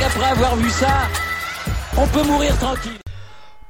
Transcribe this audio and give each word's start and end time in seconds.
avoir 0.00 0.56
vu 0.56 0.70
ça, 0.70 1.08
on 1.98 2.06
peut 2.06 2.26
mourir 2.26 2.56
tranquille. 2.58 2.98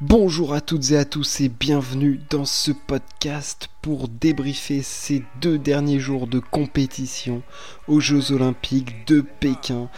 Bonjour 0.00 0.54
à 0.54 0.60
toutes 0.60 0.92
et 0.92 0.96
à 0.96 1.04
tous 1.04 1.40
et 1.40 1.48
bienvenue 1.48 2.20
dans 2.30 2.44
ce 2.44 2.70
podcast 2.70 3.68
pour 3.82 4.08
débriefer 4.08 4.82
ces 4.82 5.24
deux 5.40 5.58
derniers 5.58 5.98
jours 5.98 6.28
de 6.28 6.38
compétition 6.38 7.42
aux 7.88 7.98
Jeux 7.98 8.30
Olympiques 8.30 9.06
de 9.08 9.20
Pékin. 9.20 9.88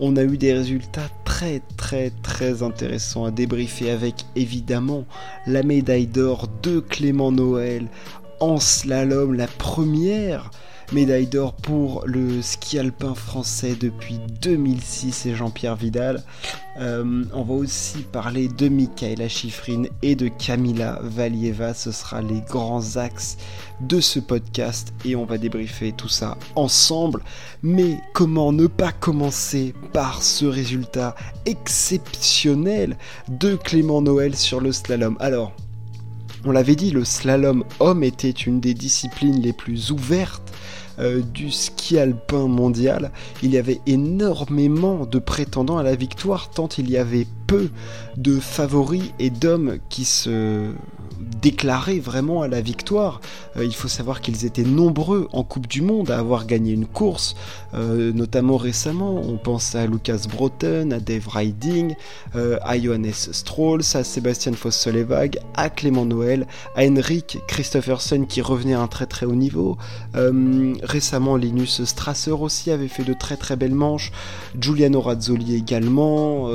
On 0.00 0.16
a 0.16 0.22
eu 0.22 0.36
des 0.36 0.52
résultats 0.52 1.08
très 1.24 1.62
très 1.78 2.10
très 2.22 2.62
intéressants 2.62 3.24
à 3.24 3.30
débriefer 3.30 3.90
avec 3.90 4.26
évidemment 4.36 5.06
la 5.46 5.62
médaille 5.62 6.06
d'or 6.06 6.48
de 6.62 6.80
Clément 6.80 7.32
Noël 7.32 7.88
en 8.40 8.58
slalom, 8.58 9.34
la 9.34 9.46
première 9.46 10.50
médaille 10.92 11.26
d'or 11.26 11.54
pour 11.54 12.02
le 12.04 12.42
ski 12.42 12.78
alpin 12.78 13.14
français 13.14 13.76
depuis 13.80 14.18
2006 14.42 15.26
et 15.26 15.34
Jean-Pierre 15.34 15.76
Vidal. 15.76 16.22
Euh, 16.80 17.24
on 17.32 17.42
va 17.42 17.54
aussi 17.54 17.98
parler 17.98 18.48
de 18.48 18.68
Michaela 18.68 19.28
Schifrin 19.28 19.84
et 20.02 20.16
de 20.16 20.28
Camila 20.28 20.98
Valieva. 21.02 21.74
Ce 21.74 21.92
sera 21.92 22.22
les 22.22 22.40
grands 22.40 22.96
axes 22.96 23.36
de 23.80 24.00
ce 24.00 24.18
podcast 24.18 24.92
et 25.04 25.14
on 25.14 25.24
va 25.24 25.38
débriefer 25.38 25.92
tout 25.92 26.08
ça 26.08 26.36
ensemble. 26.56 27.22
Mais 27.62 27.98
comment 28.12 28.52
ne 28.52 28.66
pas 28.66 28.92
commencer 28.92 29.74
par 29.92 30.22
ce 30.22 30.44
résultat 30.44 31.14
exceptionnel 31.46 32.96
de 33.28 33.54
Clément 33.54 34.02
Noël 34.02 34.34
sur 34.34 34.60
le 34.60 34.72
slalom? 34.72 35.16
Alors, 35.20 35.52
on 36.44 36.52
l'avait 36.52 36.76
dit, 36.76 36.90
le 36.90 37.04
slalom 37.04 37.64
homme 37.80 38.02
était 38.02 38.30
une 38.30 38.60
des 38.60 38.74
disciplines 38.74 39.40
les 39.40 39.52
plus 39.52 39.92
ouvertes 39.92 40.50
euh, 41.00 41.22
du 41.22 41.50
ski 41.50 41.98
alpin 41.98 42.46
mondial, 42.46 43.10
il 43.42 43.52
y 43.52 43.58
avait 43.58 43.80
énormément 43.86 45.06
de 45.06 45.18
prétendants 45.18 45.78
à 45.78 45.82
la 45.82 45.94
victoire, 45.94 46.50
tant 46.50 46.68
il 46.78 46.90
y 46.90 46.96
avait 46.96 47.26
peu 47.46 47.70
de 48.16 48.38
favoris 48.38 49.12
et 49.18 49.30
d'hommes 49.30 49.78
qui 49.88 50.04
se 50.04 50.72
déclarés 51.40 52.00
vraiment 52.00 52.42
à 52.42 52.48
la 52.48 52.60
victoire. 52.60 53.20
Euh, 53.56 53.64
il 53.64 53.74
faut 53.74 53.88
savoir 53.88 54.20
qu'ils 54.20 54.44
étaient 54.44 54.64
nombreux 54.64 55.28
en 55.32 55.42
Coupe 55.42 55.66
du 55.66 55.82
Monde 55.82 56.10
à 56.10 56.18
avoir 56.18 56.46
gagné 56.46 56.72
une 56.72 56.86
course, 56.86 57.34
euh, 57.74 58.12
notamment 58.12 58.56
récemment. 58.56 59.20
On 59.24 59.36
pense 59.36 59.74
à 59.74 59.86
Lucas 59.86 60.26
Broughton, 60.28 60.90
à 60.92 61.00
Dave 61.00 61.28
Riding, 61.28 61.94
euh, 62.36 62.58
à 62.62 62.78
Johannes 62.78 63.12
Strolls, 63.12 63.82
à 63.94 64.04
Sébastien 64.04 64.52
Foss-Solevag, 64.52 65.38
à 65.54 65.70
Clément 65.70 66.04
Noël, 66.04 66.46
à 66.76 66.84
Henrik 66.84 67.38
Christophersen 67.46 68.26
qui 68.26 68.42
revenait 68.42 68.74
à 68.74 68.80
un 68.80 68.88
très 68.88 69.06
très 69.06 69.26
haut 69.26 69.34
niveau. 69.34 69.76
récemment, 70.14 71.36
Linus 71.36 71.84
Strasser 71.84 72.30
aussi 72.30 72.70
avait 72.70 72.88
fait 72.88 73.04
de 73.04 73.12
très 73.12 73.36
très 73.36 73.56
belles 73.56 73.74
manches. 73.74 74.12
Giuliano 74.58 75.00
Razzoli 75.00 75.54
également. 75.54 76.48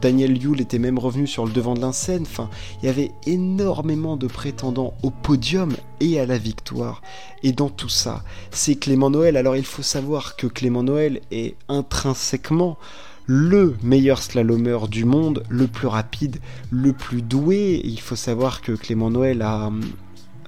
Daniel 0.00 0.40
Yule 0.42 0.60
était 0.60 0.78
même 0.78 0.98
revenu 0.98 1.26
sur 1.26 1.46
le 1.46 1.52
devant 1.52 1.74
de 1.74 1.80
la 1.80 1.92
scène. 1.92 2.22
Enfin, 2.22 2.48
il 2.82 2.86
y 2.86 2.88
avait 2.88 3.12
énormément 3.26 4.11
de 4.16 4.26
prétendants 4.26 4.94
au 5.02 5.10
podium 5.10 5.74
et 6.00 6.20
à 6.20 6.26
la 6.26 6.38
victoire. 6.38 7.02
Et 7.42 7.52
dans 7.52 7.68
tout 7.68 7.88
ça, 7.88 8.22
c'est 8.50 8.76
Clément 8.76 9.10
Noël. 9.10 9.36
Alors 9.36 9.56
il 9.56 9.64
faut 9.64 9.82
savoir 9.82 10.36
que 10.36 10.46
Clément 10.46 10.82
Noël 10.82 11.20
est 11.30 11.56
intrinsèquement 11.68 12.78
le 13.26 13.76
meilleur 13.82 14.22
slalomeur 14.22 14.88
du 14.88 15.04
monde, 15.04 15.44
le 15.48 15.66
plus 15.66 15.86
rapide, 15.86 16.38
le 16.70 16.92
plus 16.92 17.22
doué. 17.22 17.80
Il 17.84 18.00
faut 18.00 18.16
savoir 18.16 18.60
que 18.62 18.72
Clément 18.72 19.10
Noël 19.10 19.42
a 19.42 19.70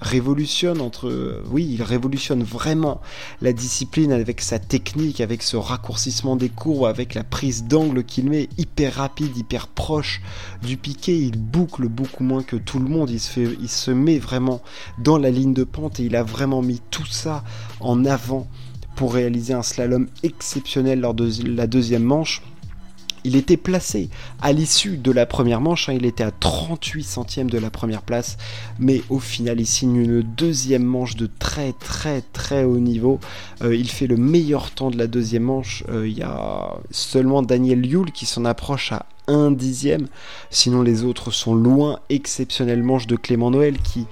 révolutionne 0.00 0.80
entre 0.80 1.42
oui 1.50 1.66
il 1.70 1.82
révolutionne 1.82 2.42
vraiment 2.42 3.00
la 3.40 3.52
discipline 3.52 4.12
avec 4.12 4.40
sa 4.40 4.58
technique 4.58 5.20
avec 5.20 5.42
ce 5.42 5.56
raccourcissement 5.56 6.36
des 6.36 6.48
courbes 6.48 6.86
avec 6.86 7.14
la 7.14 7.24
prise 7.24 7.64
d'angle 7.64 8.04
qu'il 8.04 8.28
met 8.28 8.48
hyper 8.58 8.94
rapide 8.94 9.36
hyper 9.36 9.68
proche 9.68 10.20
du 10.62 10.76
piqué. 10.76 11.16
Il 11.16 11.38
boucle 11.38 11.88
beaucoup 11.88 12.24
moins 12.24 12.42
que 12.42 12.56
tout 12.56 12.78
le 12.78 12.88
monde. 12.88 13.10
Il 13.10 13.20
se 13.20 13.30
fait 13.30 13.48
il 13.60 13.68
se 13.68 13.90
met 13.90 14.18
vraiment 14.18 14.60
dans 14.98 15.18
la 15.18 15.30
ligne 15.30 15.54
de 15.54 15.64
pente 15.64 16.00
et 16.00 16.04
il 16.04 16.16
a 16.16 16.22
vraiment 16.22 16.62
mis 16.62 16.80
tout 16.90 17.06
ça 17.06 17.44
en 17.80 18.04
avant 18.04 18.48
pour 18.96 19.14
réaliser 19.14 19.54
un 19.54 19.62
slalom 19.62 20.08
exceptionnel 20.22 21.00
lors 21.00 21.14
de 21.14 21.28
la 21.44 21.66
deuxième 21.66 22.04
manche 22.04 22.42
il 23.24 23.36
était 23.36 23.56
placé 23.56 24.10
à 24.40 24.52
l'issue 24.52 24.96
de 24.96 25.10
la 25.10 25.26
première 25.26 25.60
manche, 25.60 25.88
hein, 25.88 25.94
il 25.94 26.06
était 26.06 26.24
à 26.24 26.30
38 26.30 27.02
centièmes 27.02 27.50
de 27.50 27.58
la 27.58 27.70
première 27.70 28.02
place, 28.02 28.36
mais 28.78 29.02
au 29.08 29.18
final 29.18 29.60
il 29.60 29.66
signe 29.66 29.96
une 29.96 30.22
deuxième 30.22 30.84
manche 30.84 31.16
de 31.16 31.28
très 31.38 31.72
très 31.72 32.20
très 32.20 32.64
haut 32.64 32.78
niveau. 32.78 33.18
Euh, 33.62 33.74
il 33.74 33.90
fait 33.90 34.06
le 34.06 34.16
meilleur 34.16 34.70
temps 34.70 34.90
de 34.90 34.98
la 34.98 35.06
deuxième 35.06 35.44
manche. 35.44 35.84
Euh, 35.88 36.06
il 36.06 36.18
y 36.18 36.22
a 36.22 36.76
seulement 36.90 37.42
Daniel 37.42 37.84
Yule 37.84 38.12
qui 38.12 38.26
s'en 38.26 38.44
approche 38.44 38.92
à 38.92 39.06
un 39.26 39.50
dixième, 39.50 40.06
sinon 40.50 40.82
les 40.82 41.02
autres 41.02 41.30
sont 41.30 41.54
loin. 41.54 42.00
Exceptionnelle 42.10 42.82
manche 42.82 43.06
de 43.06 43.16
Clément 43.16 43.50
Noël 43.50 43.78
qui 43.78 44.06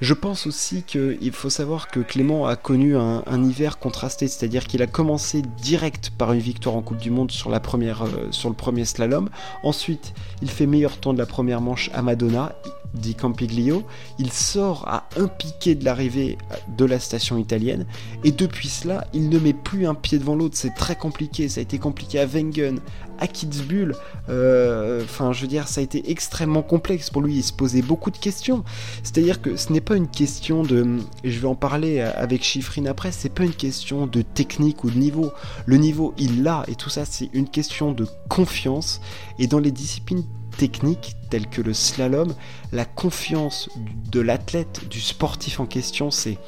je 0.00 0.14
pense 0.14 0.46
aussi 0.46 0.82
qu'il 0.82 1.32
faut 1.32 1.50
savoir 1.50 1.88
que 1.88 2.00
Clément 2.00 2.46
a 2.46 2.56
connu 2.56 2.96
un, 2.96 3.44
hiver 3.44 3.78
contrasté, 3.78 4.28
c'est-à-dire 4.28 4.66
qu'il 4.66 4.82
a 4.82 4.86
commencé 4.86 5.42
direct 5.62 6.10
par 6.16 6.32
une 6.32 6.40
victoire 6.40 6.76
en 6.76 6.82
Coupe 6.82 6.98
du 6.98 7.10
Monde 7.10 7.30
sur, 7.30 7.50
la 7.50 7.60
première, 7.60 8.02
euh, 8.02 8.28
sur 8.30 8.48
le 8.48 8.54
premier 8.54 8.84
slalom. 8.84 9.28
Ensuite, 9.62 10.14
il 10.42 10.50
fait 10.50 10.66
meilleur 10.66 10.98
temps 10.98 11.12
de 11.12 11.18
la 11.18 11.26
première 11.26 11.60
manche 11.60 11.90
à 11.92 12.02
Madonna, 12.02 12.54
dit 12.94 13.14
Campiglio. 13.14 13.84
Il 14.18 14.32
sort 14.32 14.86
à 14.88 15.08
un 15.16 15.28
piqué 15.28 15.74
de 15.74 15.84
l'arrivée 15.84 16.38
de 16.76 16.84
la 16.84 16.98
station 16.98 17.38
italienne. 17.38 17.86
Et 18.24 18.32
depuis 18.32 18.68
cela, 18.68 19.06
il 19.12 19.28
ne 19.28 19.38
met 19.38 19.52
plus 19.52 19.86
un 19.86 19.94
pied 19.94 20.18
devant 20.18 20.34
l'autre. 20.34 20.56
C'est 20.56 20.74
très 20.74 20.96
compliqué. 20.96 21.48
Ça 21.48 21.60
a 21.60 21.62
été 21.62 21.78
compliqué 21.78 22.20
à 22.20 22.26
Wengen, 22.26 22.80
à. 23.20 23.26
Euh, 24.28 25.02
enfin, 25.04 25.32
je 25.32 25.42
veux 25.42 25.46
dire, 25.46 25.68
ça 25.68 25.80
a 25.80 25.84
été 25.84 26.10
extrêmement 26.10 26.62
complexe 26.62 27.10
pour 27.10 27.22
lui. 27.22 27.36
Il 27.36 27.42
se 27.42 27.52
posait 27.52 27.82
beaucoup 27.82 28.10
de 28.10 28.18
questions. 28.18 28.64
C'est-à-dire 29.02 29.40
que 29.40 29.56
ce 29.56 29.72
n'est 29.72 29.80
pas 29.80 29.96
une 29.96 30.08
question 30.08 30.62
de. 30.62 30.98
Je 31.24 31.38
vais 31.38 31.48
en 31.48 31.54
parler 31.54 32.00
avec 32.00 32.42
Chiffrine 32.42 32.88
après. 32.88 33.12
C'est 33.12 33.32
pas 33.32 33.44
une 33.44 33.54
question 33.54 34.06
de 34.06 34.22
technique 34.22 34.84
ou 34.84 34.90
de 34.90 34.98
niveau. 34.98 35.32
Le 35.66 35.76
niveau, 35.76 36.14
il 36.18 36.42
l'a. 36.42 36.64
Et 36.68 36.74
tout 36.74 36.90
ça, 36.90 37.04
c'est 37.04 37.30
une 37.32 37.48
question 37.48 37.92
de 37.92 38.06
confiance. 38.28 39.00
Et 39.38 39.46
dans 39.46 39.58
les 39.58 39.70
disciplines 39.70 40.24
techniques 40.56 41.16
telles 41.30 41.48
que 41.48 41.62
le 41.62 41.72
slalom, 41.72 42.34
la 42.72 42.84
confiance 42.84 43.70
de 44.10 44.20
l'athlète, 44.20 44.88
du 44.90 45.00
sportif 45.00 45.60
en 45.60 45.66
question, 45.66 46.10
c'est 46.10 46.38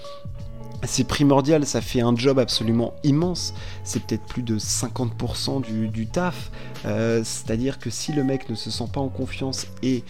c'est 0.84 1.04
primordial, 1.04 1.65
ça 1.66 1.81
fait 1.81 2.00
un 2.00 2.16
job 2.16 2.38
absolument 2.38 2.94
immense, 3.04 3.54
c'est 3.84 4.03
peut-être 4.03 4.25
plus 4.25 4.43
de 4.43 4.59
50% 4.59 5.62
du, 5.91 6.06
taf, 6.06 6.50
euh, 6.84 7.22
c'est-à-dire 7.25 7.78
que 7.78 7.91
si 7.91 8.12
le 8.12 8.25
mec 8.25 8.48
ne 8.48 8.54
se 8.54 8.70
sent 8.70 8.88
pas 8.93 9.00
en 9.00 9.09
confiance 9.09 9.66
et 9.82 10.03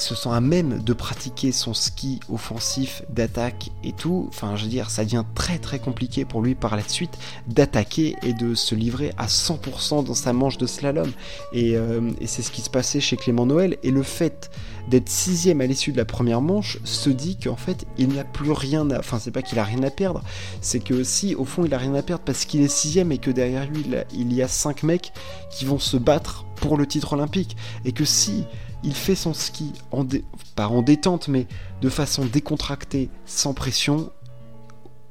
se 0.00 0.14
sent 0.14 0.30
à 0.30 0.40
même 0.40 0.82
de 0.82 0.92
pratiquer 0.92 1.52
son 1.52 1.74
ski 1.74 2.20
offensif 2.30 3.02
d'attaque 3.08 3.70
et 3.84 3.92
tout, 3.92 4.26
enfin 4.28 4.56
je 4.56 4.64
veux 4.64 4.70
dire 4.70 4.90
ça 4.90 5.04
devient 5.04 5.24
très 5.34 5.58
très 5.58 5.78
compliqué 5.78 6.24
pour 6.24 6.42
lui 6.42 6.54
par 6.54 6.76
la 6.76 6.82
suite 6.86 7.18
d'attaquer 7.46 8.16
et 8.22 8.32
de 8.32 8.54
se 8.54 8.74
livrer 8.74 9.12
à 9.16 9.26
100% 9.26 10.04
dans 10.04 10.14
sa 10.14 10.32
manche 10.32 10.58
de 10.58 10.66
slalom. 10.66 11.10
Et, 11.52 11.76
euh, 11.76 12.10
et 12.20 12.26
c'est 12.26 12.42
ce 12.42 12.50
qui 12.50 12.60
se 12.60 12.70
passait 12.70 13.00
chez 13.00 13.16
Clément 13.16 13.46
Noël. 13.46 13.76
Et 13.82 13.90
le 13.90 14.02
fait 14.02 14.50
d'être 14.88 15.08
sixième 15.08 15.60
à 15.60 15.66
l'issue 15.66 15.92
de 15.92 15.98
la 15.98 16.04
première 16.04 16.40
manche 16.40 16.78
se 16.84 17.10
dit 17.10 17.36
qu'en 17.36 17.56
fait 17.56 17.86
il 17.98 18.08
n'a 18.08 18.24
plus 18.24 18.52
rien 18.52 18.90
à... 18.90 18.98
Enfin 18.98 19.18
c'est 19.18 19.30
pas 19.30 19.42
qu'il 19.42 19.58
a 19.58 19.64
rien 19.64 19.82
à 19.82 19.90
perdre, 19.90 20.22
c'est 20.60 20.80
que 20.80 21.04
si 21.04 21.34
au 21.34 21.44
fond 21.44 21.64
il 21.64 21.74
a 21.74 21.78
rien 21.78 21.94
à 21.94 22.02
perdre 22.02 22.24
parce 22.24 22.44
qu'il 22.44 22.62
est 22.62 22.68
sixième 22.68 23.12
et 23.12 23.18
que 23.18 23.30
derrière 23.30 23.66
lui 23.66 23.84
il 24.14 24.32
y 24.32 24.42
a 24.42 24.48
cinq 24.48 24.82
mecs 24.82 25.12
qui 25.50 25.64
vont 25.64 25.78
se 25.78 25.96
battre 25.96 26.44
pour 26.56 26.76
le 26.76 26.86
titre 26.86 27.12
olympique. 27.12 27.56
Et 27.84 27.92
que 27.92 28.04
si 28.04 28.44
il 28.82 28.94
fait 28.94 29.14
son 29.14 29.34
ski, 29.34 29.72
en 29.90 30.06
pas 30.54 30.68
en 30.68 30.82
détente, 30.82 31.28
mais 31.28 31.46
de 31.80 31.88
façon 31.88 32.24
décontractée, 32.24 33.10
sans 33.26 33.54
pression, 33.54 34.10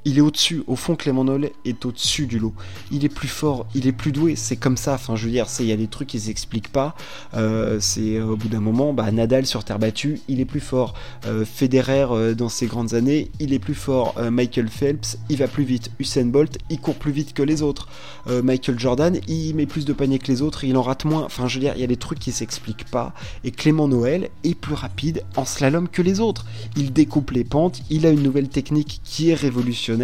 il 0.08 0.18
est 0.18 0.22
au-dessus. 0.22 0.64
Au 0.68 0.78
fond, 0.78 0.96
Clément 0.96 1.26
Nollet 1.26 1.52
est 1.66 1.86
au-dessus 1.86 2.28
du 2.28 2.40
lot. 2.40 2.54
Il 2.92 3.04
est 3.04 3.10
plus 3.10 3.28
fort, 3.28 3.68
il 3.76 3.88
est 3.88 3.92
plus 3.92 4.14
doué. 4.14 4.38
C'est 4.38 4.56
comme 4.56 4.78
ça. 4.78 4.94
Enfin, 4.94 5.18
je 5.18 5.26
veux 5.26 5.32
dire, 5.32 5.48
il 5.60 5.66
y 5.66 5.72
a 5.74 5.76
des 5.76 5.88
trucs 5.88 6.08
qui 6.08 6.20
s'expliquent 6.20 6.72
pas. 6.72 6.96
Euh, 7.34 7.78
c'est 7.82 8.16
euh, 8.16 8.26
au 8.26 8.38
bout 8.38 8.48
d'un 8.48 8.62
moment, 8.62 8.94
bah, 8.94 9.12
Nadal 9.12 9.46
sur 9.46 9.66
terre 9.66 9.80
battue, 9.80 10.22
il 10.30 10.40
est 10.40 10.46
plus 10.46 10.62
fort. 10.62 10.94
Euh, 11.26 11.44
Federer 11.44 12.36
dans 12.36 12.48
ses 12.48 12.68
grandes 12.68 12.94
années, 12.94 13.30
il 13.42 13.54
est 13.54 13.60
plus 13.60 13.76
fort. 13.76 14.16
Michael 14.32 14.70
Phelps, 14.70 15.18
il 15.30 15.38
va 15.38 15.50
plus 15.50 15.66
vite. 15.66 15.92
Usain 16.00 16.26
Bolt, 16.26 16.58
il 16.70 16.80
court 16.80 16.96
plus 16.96 17.12
vite 17.12 17.34
que 17.34 17.44
les 17.44 17.62
autres. 17.62 17.90
Michael 18.28 18.80
Jordan, 18.80 19.20
il 19.28 19.56
met 19.56 19.66
plus 19.66 19.86
de 19.86 19.94
paniers 19.94 20.20
que 20.20 20.28
les 20.28 20.42
autres, 20.42 20.64
il 20.64 20.78
en 20.78 20.84
rate 20.84 21.04
moins. 21.04 21.24
Enfin, 21.24 21.48
je 21.48 21.56
veux 21.56 21.62
dire, 21.62 21.74
il 21.76 21.82
y 21.82 21.84
a 21.84 21.88
des 21.88 21.98
trucs 21.98 22.20
qui 22.20 22.32
s'expliquent 22.32 22.90
pas. 22.90 23.14
Et 23.44 23.52
Clément 23.52 23.88
Noël 23.88 24.30
est 24.44 24.56
plus 24.56 24.74
rapide 24.74 25.24
en 25.36 25.44
slalom 25.44 25.90
que 25.90 26.02
les 26.02 26.22
autres. 26.22 26.46
Il 26.78 26.94
découpe 26.94 27.32
les 27.32 27.44
pentes, 27.44 27.82
il 27.90 28.06
a 28.06 28.10
une 28.10 28.24
nouvelle 28.24 28.48
technique 28.48 29.02
qui 29.04 29.32
est 29.32 29.34
révolutionnaire 29.34 29.97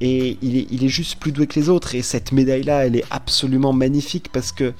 et 0.00 0.38
il 0.42 0.84
est, 0.84 0.88
juste 0.88 1.18
plus 1.18 1.32
doué 1.32 1.46
que 1.46 1.58
les 1.58 1.68
autres. 1.68 1.94
Et 1.94 2.02
cette 2.02 2.32
médaille-là, 2.32 2.86
elle 2.86 2.96
est 2.96 3.04
absolument 3.10 3.72
magnifique 3.72 4.30
parce 4.32 4.52
que 4.52 4.72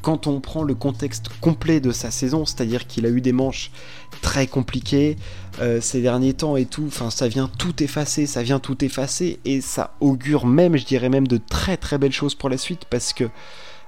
quand 0.00 0.26
on 0.26 0.40
prend 0.40 0.64
le 0.64 0.74
contexte 0.74 1.28
complet 1.40 1.78
de 1.78 1.92
sa 1.92 2.10
saison, 2.10 2.44
c'est-à-dire 2.44 2.88
qu'il 2.88 3.06
a 3.06 3.08
eu 3.08 3.20
des 3.20 3.32
manches 3.32 3.70
très 4.20 4.48
compliquées 4.48 5.16
euh, 5.60 5.80
ces 5.80 6.02
derniers 6.02 6.34
temps 6.34 6.56
et 6.56 6.64
tout, 6.66 6.84
enfin 6.88 7.10
ça 7.10 7.28
vient 7.28 7.48
tout 7.58 7.80
effacer, 7.82 8.26
ça 8.26 8.42
vient 8.42 8.58
tout 8.58 8.84
effacer 8.84 9.38
et 9.44 9.60
ça 9.60 9.94
augure 10.00 10.46
même, 10.46 10.76
je 10.76 10.84
dirais 10.84 11.08
même, 11.08 11.28
de 11.28 11.36
très 11.36 11.76
très 11.76 11.98
belles 11.98 12.12
choses 12.12 12.34
pour 12.34 12.48
la 12.48 12.58
suite 12.58 12.84
parce 12.90 13.12
que 13.12 13.30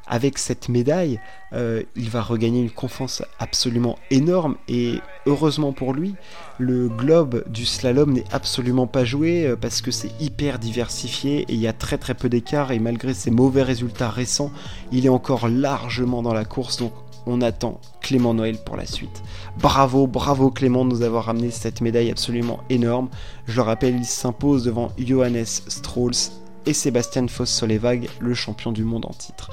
avec 0.06 0.38
cette 0.38 0.68
médaille, 0.68 1.20
euh, 1.52 1.82
il 1.96 2.10
va 2.10 2.22
regagner 2.22 2.60
une 2.60 2.70
confiance 2.70 3.22
absolument 3.38 3.98
énorme 4.10 4.56
et 4.68 5.00
heureusement 5.26 5.72
pour 5.72 5.94
lui, 5.94 6.14
le 6.58 6.88
globe 6.88 7.44
du 7.48 7.64
slalom 7.64 8.12
n'est 8.12 8.24
absolument 8.32 8.86
pas 8.86 9.04
joué 9.04 9.46
euh, 9.46 9.56
parce 9.56 9.80
que 9.80 9.90
c'est 9.90 10.10
hyper 10.20 10.58
diversifié 10.58 11.40
et 11.40 11.52
il 11.52 11.60
y 11.60 11.68
a 11.68 11.72
très 11.72 11.98
très 11.98 12.14
peu 12.14 12.28
d'écart 12.28 12.72
et 12.72 12.78
malgré 12.78 13.14
ses 13.14 13.30
mauvais 13.30 13.62
résultats 13.62 14.10
récents, 14.10 14.50
il 14.92 15.06
est 15.06 15.10
encore 15.10 15.48
largement 15.48 16.22
dans 16.22 16.34
la 16.34 16.44
course 16.44 16.78
donc 16.78 16.92
on 17.26 17.40
attend 17.40 17.80
Clément 18.00 18.34
Noël 18.34 18.58
pour 18.58 18.76
la 18.76 18.86
suite. 18.86 19.22
Bravo, 19.58 20.06
bravo 20.06 20.50
Clément 20.50 20.84
de 20.84 20.90
nous 20.90 21.02
avoir 21.02 21.24
ramené 21.24 21.50
cette 21.50 21.80
médaille 21.80 22.10
absolument 22.10 22.60
énorme. 22.68 23.08
Je 23.46 23.56
le 23.56 23.62
rappelle, 23.62 23.96
il 23.96 24.04
s'impose 24.04 24.64
devant 24.64 24.92
Johannes 24.98 25.46
Strauss 25.46 26.32
et 26.66 26.72
Sébastien 26.72 27.26
Foss-Solevag, 27.26 28.08
le 28.20 28.34
champion 28.34 28.72
du 28.72 28.84
monde 28.84 29.06
en 29.06 29.12
titre. 29.12 29.50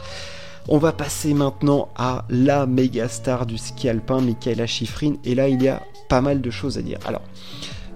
On 0.73 0.77
va 0.77 0.93
passer 0.93 1.33
maintenant 1.33 1.89
à 1.97 2.23
la 2.29 2.65
méga 2.65 3.09
star 3.09 3.45
du 3.45 3.57
ski 3.57 3.89
alpin, 3.89 4.21
Michaela 4.21 4.65
Schifrin, 4.65 5.15
et 5.25 5.35
là 5.35 5.49
il 5.49 5.61
y 5.61 5.67
a 5.67 5.81
pas 6.07 6.21
mal 6.21 6.39
de 6.39 6.49
choses 6.49 6.77
à 6.77 6.81
dire. 6.81 6.97
Alors, 7.05 7.23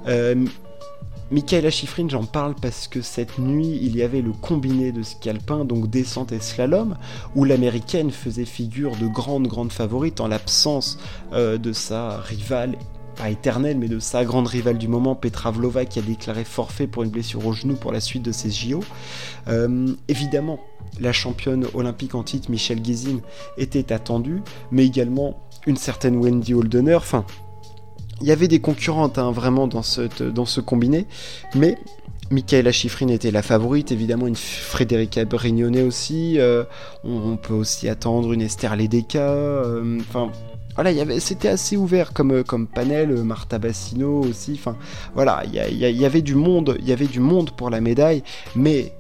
euh, 0.10 0.46
Michaela 1.32 1.72
Schifrin, 1.72 2.10
j'en 2.10 2.26
parle 2.26 2.54
parce 2.54 2.90
que 2.90 3.02
cette 3.02 3.40
nuit, 3.40 3.80
il 3.82 3.96
y 3.96 4.04
avait 4.04 4.22
le 4.22 4.34
combiné 4.34 4.92
de 4.92 5.04
ski 5.04 5.30
alpin, 5.30 5.64
donc 5.64 5.90
descente 5.90 6.34
et 6.34 6.42
slalom, 6.42 6.98
où 7.34 7.46
l'américaine 7.46 8.12
faisait 8.12 8.44
figure 8.44 8.98
de 8.98 9.08
grande, 9.08 9.48
grande 9.48 9.72
favorite 9.72 10.20
en 10.20 10.28
l'absence 10.28 11.00
euh, 11.32 11.58
de 11.58 11.72
sa 11.72 12.18
rivale 12.18 12.76
pas 13.16 13.30
éternelle, 13.30 13.78
mais 13.78 13.88
de 13.88 14.00
sa 14.00 14.26
grande 14.26 14.48
rivale 14.48 14.78
du 14.78 14.88
moment, 14.88 15.16
Petra 15.16 15.52
Vlova, 15.52 15.86
qui 15.86 16.00
a 16.00 16.02
déclaré 16.02 16.44
forfait 16.44 16.88
pour 16.88 17.04
une 17.04 17.10
blessure 17.10 17.46
au 17.46 17.54
genou 17.54 17.76
pour 17.76 17.92
la 17.92 18.00
suite 18.00 18.24
de 18.24 18.32
ses 18.32 18.52
JO. 18.52 18.82
Euh, 19.48 19.88
évidemment, 20.08 20.60
la 21.00 21.14
championne 21.14 21.66
olympique 21.74 22.16
en 22.16 22.24
titre, 22.24 22.52
Michelle 22.52 22.82
Guizine, 22.82 23.22
était 23.58 23.92
attendue, 23.92 24.42
mais 24.72 24.86
également 24.86 25.40
une 25.66 25.78
certaine 25.78 26.18
Wendy 26.18 26.54
Holdener. 26.54 26.96
Enfin, 26.96 27.26
il 28.22 28.28
y 28.28 28.32
avait 28.32 28.48
des 28.48 28.60
concurrentes 28.60 29.18
hein, 29.18 29.32
vraiment 29.32 29.68
dans, 29.68 29.82
ce 29.82 30.62
combiné, 30.62 31.06
mais 31.54 31.78
Michaela 32.32 32.72
Schifrin 32.72 33.10
était 33.10 33.32
la 33.32 33.42
favorite, 33.42 33.92
évidemment 33.92 34.28
une 34.28 34.36
Frédérica 34.36 35.26
Brignone 35.26 35.78
aussi. 35.82 36.40
Euh, 36.40 36.64
on, 37.04 37.38
peut 37.38 37.54
aussi 37.54 37.90
attendre 37.90 38.34
une 38.34 38.42
Esther 38.42 38.76
Ledeka. 38.76 39.20
Euh, 39.20 40.00
voilà, 40.76 40.92
c'était 41.20 41.48
assez 41.48 41.78
ouvert 41.78 42.14
comme, 42.14 42.44
comme 42.44 42.68
panel. 42.68 43.24
Marta 43.24 43.60
Bassino 43.60 44.22
aussi. 44.22 44.54
Enfin, 44.54 44.76
voilà, 45.14 45.44
il 45.46 45.54
y, 45.54 46.06
avait 46.06 46.22
du 46.22 46.36
monde, 46.36 46.78
il 46.80 46.88
y 46.88 46.92
avait 46.92 47.08
du 47.08 47.20
monde 47.20 47.52
pour 47.52 47.70
la 47.70 47.80
médaille, 47.80 48.24
mais 48.56 48.94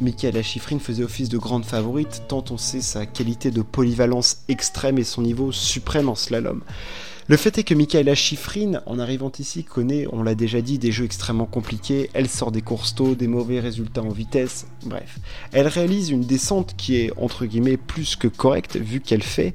Michaela 0.00 0.42
Schifrin 0.42 0.78
faisait 0.78 1.04
office 1.04 1.28
de 1.28 1.38
grande 1.38 1.64
favorite, 1.64 2.24
tant 2.26 2.44
on 2.50 2.58
sait 2.58 2.80
sa 2.80 3.06
qualité 3.06 3.50
de 3.50 3.62
polyvalence 3.62 4.38
extrême 4.48 4.98
et 4.98 5.04
son 5.04 5.22
niveau 5.22 5.52
suprême 5.52 6.08
en 6.08 6.16
slalom. 6.16 6.62
Le 7.28 7.36
fait 7.36 7.56
est 7.56 7.62
que 7.62 7.74
Michaela 7.74 8.16
Schifrin, 8.16 8.80
en 8.84 8.98
arrivant 8.98 9.30
ici, 9.38 9.62
connaît, 9.62 10.06
on 10.12 10.24
l'a 10.24 10.34
déjà 10.34 10.60
dit, 10.60 10.78
des 10.78 10.90
jeux 10.90 11.04
extrêmement 11.04 11.46
compliqués. 11.46 12.10
Elle 12.14 12.28
sort 12.28 12.50
des 12.50 12.62
courses 12.62 12.96
tôt, 12.96 13.14
des 13.14 13.28
mauvais 13.28 13.60
résultats 13.60 14.02
en 14.02 14.08
vitesse, 14.08 14.66
bref. 14.84 15.18
Elle 15.52 15.68
réalise 15.68 16.10
une 16.10 16.22
descente 16.22 16.74
qui 16.76 16.96
est, 16.96 17.12
entre 17.16 17.46
guillemets, 17.46 17.76
plus 17.76 18.16
que 18.16 18.26
correcte, 18.26 18.76
vu 18.76 19.00
qu'elle 19.00 19.22
fait 19.22 19.54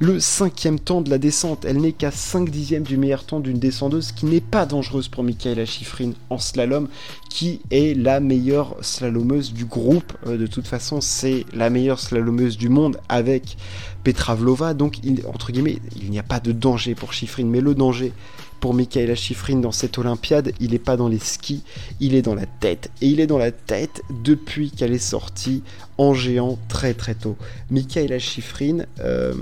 le 0.00 0.18
cinquième 0.18 0.80
temps 0.80 1.02
de 1.02 1.10
la 1.10 1.18
descente. 1.18 1.64
Elle 1.64 1.80
n'est 1.80 1.92
qu'à 1.92 2.10
5 2.10 2.50
dixièmes 2.50 2.82
du 2.82 2.96
meilleur 2.96 3.24
temps 3.24 3.40
d'une 3.40 3.60
descendeuse 3.60 4.10
qui 4.10 4.26
n'est 4.26 4.40
pas 4.40 4.66
dangereuse 4.66 5.08
pour 5.08 5.22
Michaela 5.22 5.66
Schifrin 5.66 6.12
en 6.30 6.38
slalom, 6.38 6.88
qui 7.34 7.58
est 7.72 7.98
la 7.98 8.20
meilleure 8.20 8.76
slalomeuse 8.80 9.52
du 9.52 9.64
groupe. 9.64 10.12
Euh, 10.24 10.38
de 10.38 10.46
toute 10.46 10.68
façon, 10.68 11.00
c'est 11.00 11.44
la 11.52 11.68
meilleure 11.68 11.98
slalomeuse 11.98 12.56
du 12.56 12.68
monde 12.68 12.96
avec 13.08 13.56
Petra 14.04 14.36
Vlova. 14.36 14.72
Donc, 14.72 14.98
entre 15.26 15.50
guillemets, 15.50 15.78
il 16.00 16.12
n'y 16.12 16.20
a 16.20 16.22
pas 16.22 16.38
de 16.38 16.52
danger 16.52 16.94
pour 16.94 17.12
Schifrin, 17.12 17.46
mais 17.46 17.60
le 17.60 17.74
danger 17.74 18.12
pour 18.60 18.72
Michaela 18.72 19.16
Schifrin 19.16 19.56
dans 19.56 19.72
cette 19.72 19.98
Olympiade, 19.98 20.52
il 20.60 20.70
n'est 20.70 20.78
pas 20.78 20.96
dans 20.96 21.08
les 21.08 21.18
skis, 21.18 21.64
il 21.98 22.14
est 22.14 22.22
dans 22.22 22.36
la 22.36 22.46
tête. 22.46 22.92
Et 23.02 23.08
il 23.08 23.18
est 23.18 23.26
dans 23.26 23.36
la 23.36 23.50
tête 23.50 24.02
depuis 24.22 24.70
qu'elle 24.70 24.92
est 24.92 24.98
sortie 24.98 25.64
en 25.98 26.14
géant 26.14 26.56
très 26.68 26.94
très 26.94 27.16
tôt. 27.16 27.36
Michaela 27.68 28.20
Schifrin, 28.20 28.84
euh, 29.00 29.34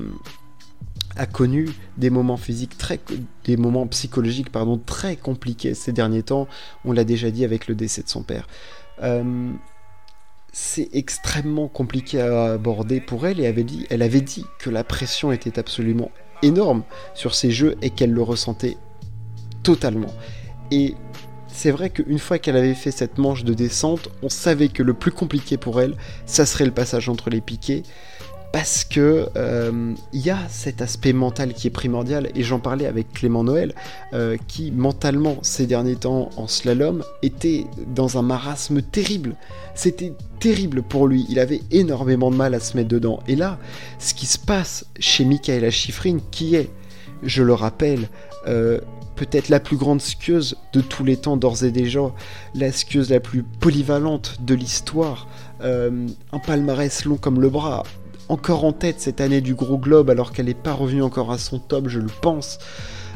a 1.16 1.26
connu 1.26 1.68
des 1.96 2.10
moments 2.10 2.36
physiques 2.36 2.78
très, 2.78 3.00
des 3.44 3.56
moments 3.56 3.86
psychologiques 3.86 4.50
pardon 4.50 4.78
très 4.78 5.16
compliqués 5.16 5.74
ces 5.74 5.92
derniers 5.92 6.22
temps. 6.22 6.48
On 6.84 6.92
l'a 6.92 7.04
déjà 7.04 7.30
dit 7.30 7.44
avec 7.44 7.66
le 7.68 7.74
décès 7.74 8.02
de 8.02 8.08
son 8.08 8.22
père. 8.22 8.46
Euh, 9.02 9.52
c'est 10.52 10.90
extrêmement 10.92 11.68
compliqué 11.68 12.20
à 12.20 12.52
aborder 12.52 13.00
pour 13.00 13.26
elle 13.26 13.40
et 13.40 13.46
avait 13.46 13.64
dit, 13.64 13.86
elle 13.90 14.02
avait 14.02 14.20
dit 14.20 14.44
que 14.58 14.68
la 14.68 14.84
pression 14.84 15.32
était 15.32 15.58
absolument 15.58 16.10
énorme 16.42 16.82
sur 17.14 17.34
ses 17.34 17.50
jeux 17.50 17.76
et 17.80 17.90
qu'elle 17.90 18.12
le 18.12 18.22
ressentait 18.22 18.76
totalement. 19.62 20.12
Et 20.70 20.94
c'est 21.48 21.70
vrai 21.70 21.90
qu'une 21.90 22.18
fois 22.18 22.38
qu'elle 22.38 22.56
avait 22.56 22.74
fait 22.74 22.90
cette 22.90 23.18
manche 23.18 23.44
de 23.44 23.54
descente, 23.54 24.08
on 24.22 24.28
savait 24.28 24.68
que 24.68 24.82
le 24.82 24.94
plus 24.94 25.12
compliqué 25.12 25.56
pour 25.56 25.80
elle, 25.80 25.96
ça 26.26 26.46
serait 26.46 26.64
le 26.64 26.72
passage 26.72 27.08
entre 27.08 27.30
les 27.30 27.40
piquets 27.40 27.82
parce 28.52 28.84
que 28.84 29.26
il 29.34 29.38
euh, 29.38 29.94
y 30.12 30.28
a 30.28 30.38
cet 30.50 30.82
aspect 30.82 31.14
mental 31.14 31.54
qui 31.54 31.66
est 31.66 31.70
primordial 31.70 32.28
et 32.34 32.42
j'en 32.42 32.58
parlais 32.58 32.86
avec 32.86 33.10
Clément 33.12 33.44
Noël 33.44 33.74
euh, 34.12 34.36
qui 34.46 34.70
mentalement 34.70 35.38
ces 35.40 35.66
derniers 35.66 35.96
temps 35.96 36.28
en 36.36 36.46
slalom 36.46 37.02
était 37.22 37.66
dans 37.86 38.18
un 38.18 38.22
marasme 38.22 38.82
terrible. 38.82 39.36
C'était 39.74 40.12
terrible 40.38 40.82
pour 40.82 41.08
lui. 41.08 41.26
Il 41.30 41.38
avait 41.38 41.62
énormément 41.70 42.30
de 42.30 42.36
mal 42.36 42.52
à 42.54 42.60
se 42.60 42.76
mettre 42.76 42.90
dedans. 42.90 43.20
Et 43.26 43.36
là 43.36 43.58
ce 43.98 44.12
qui 44.12 44.26
se 44.26 44.38
passe 44.38 44.84
chez 44.98 45.24
Michaela 45.24 45.70
Schifrin 45.70 46.18
qui 46.30 46.54
est 46.54 46.68
je 47.22 47.42
le 47.42 47.54
rappelle 47.54 48.08
euh, 48.48 48.80
peut-être 49.16 49.48
la 49.48 49.60
plus 49.60 49.76
grande 49.76 50.02
skieuse 50.02 50.56
de 50.74 50.82
tous 50.82 51.04
les 51.04 51.16
temps 51.16 51.38
d'ores 51.38 51.64
et 51.64 51.70
déjà 51.70 52.00
la 52.54 52.70
skieuse 52.70 53.08
la 53.08 53.20
plus 53.20 53.44
polyvalente 53.44 54.36
de 54.42 54.54
l'histoire 54.54 55.26
un 55.64 56.38
palmarès 56.44 57.04
long 57.04 57.16
comme 57.16 57.40
le 57.40 57.48
bras, 57.48 57.84
encore 58.32 58.64
en 58.64 58.72
tête 58.72 58.98
cette 58.98 59.20
année 59.20 59.42
du 59.42 59.54
gros 59.54 59.76
globe 59.76 60.08
alors 60.08 60.32
qu'elle 60.32 60.46
n'est 60.46 60.54
pas 60.54 60.72
revenue 60.72 61.02
encore 61.02 61.30
à 61.32 61.38
son 61.38 61.58
top, 61.58 61.88
je 61.88 61.98
le 61.98 62.10
pense, 62.22 62.58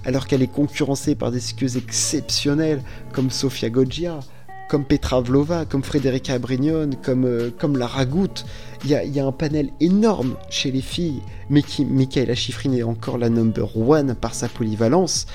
alors 0.04 0.26
qu'elle 0.26 0.42
est 0.42 0.46
concurrencée 0.46 1.14
par 1.14 1.30
des 1.30 1.40
skieuses 1.40 1.78
exceptionnelles 1.78 2.82
comme 3.12 3.30
Sofia 3.30 3.70
Goggia, 3.70 4.20
comme 4.68 4.85
Petra 4.85 5.23
Vlova, 5.23 5.64
comme 5.64 5.82
Frédérica 5.82 6.38
Brignone, 6.38 6.96
comme, 7.02 7.25
euh, 7.25 7.50
comme 7.58 7.78
Lara. 7.78 8.04
Il 8.85 8.90
y 8.90 9.18
a, 9.18 9.26
un 9.26 9.32
panel 9.32 9.70
énorme 9.80 10.37
chez 10.50 10.70
les 10.70 10.82
filles, 10.82 11.23
mais 11.49 11.62
qui, 11.62 11.87
Michaela 11.87 12.35
Schifrin 12.35 12.73
est 12.73 12.82
encore 12.82 13.16
la 13.16 13.30
number 13.30 13.75
one 13.76 14.14
par 14.14 14.35
sa 14.35 14.49
polyvalence. 14.49 15.26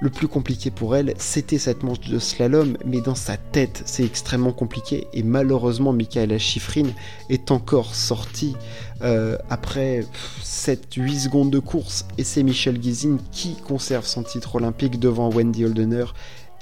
Le 0.00 0.10
plus 0.10 0.28
compliqué 0.28 0.70
pour 0.70 0.94
elle, 0.94 1.14
c'était 1.18 1.58
cette 1.58 1.82
manche 1.82 2.00
de 2.00 2.20
slalom, 2.20 2.76
mais 2.84 3.00
dans 3.00 3.16
sa 3.16 3.36
tête, 3.36 3.82
c'est 3.84 4.04
extrêmement 4.04 4.52
compliqué. 4.52 5.08
Et 5.12 5.24
malheureusement, 5.24 5.92
Michaela 5.92 6.38
Schifrin 6.38 6.86
est 7.28 7.50
encore 7.50 7.96
sortie 7.96 8.54
euh, 9.02 9.36
après 9.50 10.04
7-8 10.44 11.24
secondes 11.24 11.50
de 11.50 11.58
course. 11.58 12.06
Et 12.16 12.22
c'est 12.22 12.44
Michel 12.44 12.78
Guizine 12.78 13.18
qui 13.32 13.56
conserve 13.56 14.06
son 14.06 14.22
titre 14.22 14.54
olympique 14.54 15.00
devant 15.00 15.30
Wendy 15.30 15.64
Holdener 15.64 16.04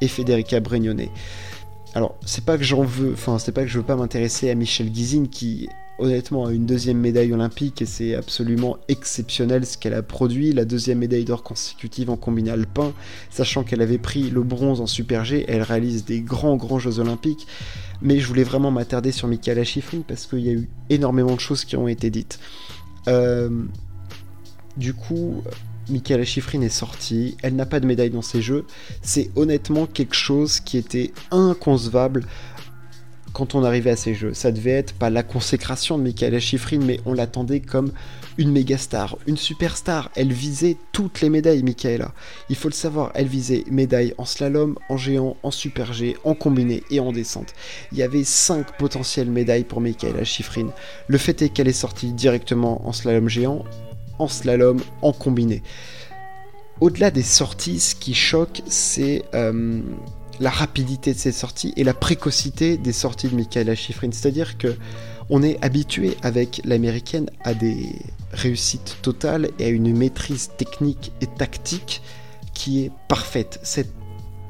et 0.00 0.08
Federica 0.08 0.60
Brignone. 0.60 1.08
Alors, 1.94 2.16
c'est 2.24 2.44
pas 2.44 2.56
que 2.56 2.64
j'en 2.64 2.84
veux, 2.84 3.12
enfin, 3.12 3.38
c'est 3.38 3.52
pas 3.52 3.62
que 3.62 3.68
je 3.68 3.78
veux 3.78 3.84
pas 3.84 3.96
m'intéresser 3.96 4.48
à 4.50 4.54
Michel 4.54 4.90
Guizine 4.90 5.28
qui 5.28 5.68
honnêtement 5.98 6.50
une 6.50 6.66
deuxième 6.66 6.98
médaille 6.98 7.32
olympique 7.32 7.80
et 7.82 7.86
c'est 7.86 8.14
absolument 8.14 8.76
exceptionnel 8.88 9.64
ce 9.64 9.78
qu'elle 9.78 9.94
a 9.94 10.02
produit, 10.02 10.52
la 10.52 10.64
deuxième 10.64 10.98
médaille 10.98 11.24
d'or 11.24 11.42
consécutive 11.42 12.10
en 12.10 12.16
combiné 12.16 12.50
alpin, 12.50 12.92
sachant 13.30 13.64
qu'elle 13.64 13.82
avait 13.82 13.98
pris 13.98 14.30
le 14.30 14.42
bronze 14.42 14.80
en 14.80 14.86
Super 14.86 15.24
G, 15.24 15.44
elle 15.48 15.62
réalise 15.62 16.04
des 16.04 16.20
grands 16.20 16.56
grands 16.56 16.78
Jeux 16.78 16.98
olympiques, 16.98 17.46
mais 18.02 18.18
je 18.18 18.26
voulais 18.26 18.44
vraiment 18.44 18.70
m'attarder 18.70 19.12
sur 19.12 19.28
Michaela 19.28 19.64
Schifrin 19.64 20.02
parce 20.06 20.26
qu'il 20.26 20.40
y 20.40 20.50
a 20.50 20.52
eu 20.52 20.68
énormément 20.90 21.34
de 21.34 21.40
choses 21.40 21.64
qui 21.64 21.76
ont 21.76 21.88
été 21.88 22.10
dites. 22.10 22.38
Euh, 23.08 23.64
du 24.76 24.92
coup, 24.92 25.42
Michaela 25.88 26.24
Schifrin 26.24 26.60
est 26.60 26.68
sortie, 26.68 27.36
elle 27.42 27.56
n'a 27.56 27.66
pas 27.66 27.80
de 27.80 27.86
médaille 27.86 28.10
dans 28.10 28.22
ses 28.22 28.42
jeux, 28.42 28.66
c'est 29.02 29.30
honnêtement 29.36 29.86
quelque 29.86 30.14
chose 30.14 30.60
qui 30.60 30.76
était 30.76 31.12
inconcevable 31.30 32.26
quand 33.36 33.54
on 33.54 33.64
arrivait 33.64 33.90
à 33.90 33.96
ces 33.96 34.14
jeux. 34.14 34.32
Ça 34.32 34.50
devait 34.50 34.70
être 34.70 34.94
pas 34.94 35.10
la 35.10 35.22
consécration 35.22 35.98
de 35.98 36.02
Michaela 36.02 36.40
Schifrin, 36.40 36.78
mais 36.78 37.00
on 37.04 37.12
l'attendait 37.12 37.60
comme 37.60 37.92
une 38.38 38.50
méga 38.50 38.78
star, 38.78 39.18
une 39.26 39.36
superstar. 39.36 40.10
Elle 40.16 40.32
visait 40.32 40.78
toutes 40.90 41.20
les 41.20 41.28
médailles, 41.28 41.62
Michaela. 41.62 42.12
Il 42.48 42.56
faut 42.56 42.68
le 42.68 42.72
savoir, 42.72 43.10
elle 43.14 43.26
visait 43.26 43.64
médailles 43.70 44.14
en 44.16 44.24
slalom, 44.24 44.78
en 44.88 44.96
géant, 44.96 45.36
en 45.42 45.50
super 45.50 45.92
G, 45.92 46.16
en 46.24 46.32
combiné 46.32 46.82
et 46.90 46.98
en 46.98 47.12
descente. 47.12 47.52
Il 47.92 47.98
y 47.98 48.02
avait 48.02 48.24
5 48.24 48.78
potentielles 48.78 49.30
médailles 49.30 49.64
pour 49.64 49.82
Michaela 49.82 50.24
Schifrin. 50.24 50.68
Le 51.06 51.18
fait 51.18 51.42
est 51.42 51.50
qu'elle 51.50 51.68
est 51.68 51.72
sortie 51.72 52.12
directement 52.12 52.88
en 52.88 52.94
slalom 52.94 53.28
géant, 53.28 53.66
en 54.18 54.28
slalom, 54.28 54.80
en 55.02 55.12
combiné. 55.12 55.62
Au-delà 56.80 57.10
des 57.10 57.22
sorties, 57.22 57.80
ce 57.80 57.94
qui 57.94 58.14
choque, 58.14 58.62
c'est 58.66 59.24
euh, 59.34 59.82
la 60.40 60.50
rapidité 60.50 61.12
de 61.12 61.18
ses 61.18 61.32
sorties 61.32 61.72
et 61.76 61.84
la 61.84 61.94
précocité 61.94 62.76
des 62.76 62.92
sorties 62.92 63.28
de 63.28 63.36
Michaela 63.36 63.74
Schifrin. 63.74 64.10
C'est-à-dire 64.12 64.58
que 64.58 64.76
On 65.28 65.42
est 65.42 65.58
habitué 65.64 66.16
avec 66.22 66.60
l'américaine 66.64 67.28
à 67.42 67.52
des 67.52 67.96
réussites 68.30 68.98
totales 69.02 69.50
et 69.58 69.64
à 69.64 69.68
une 69.68 69.96
maîtrise 69.96 70.50
technique 70.56 71.10
et 71.20 71.26
tactique 71.26 72.00
qui 72.54 72.84
est 72.84 72.92
parfaite. 73.08 73.58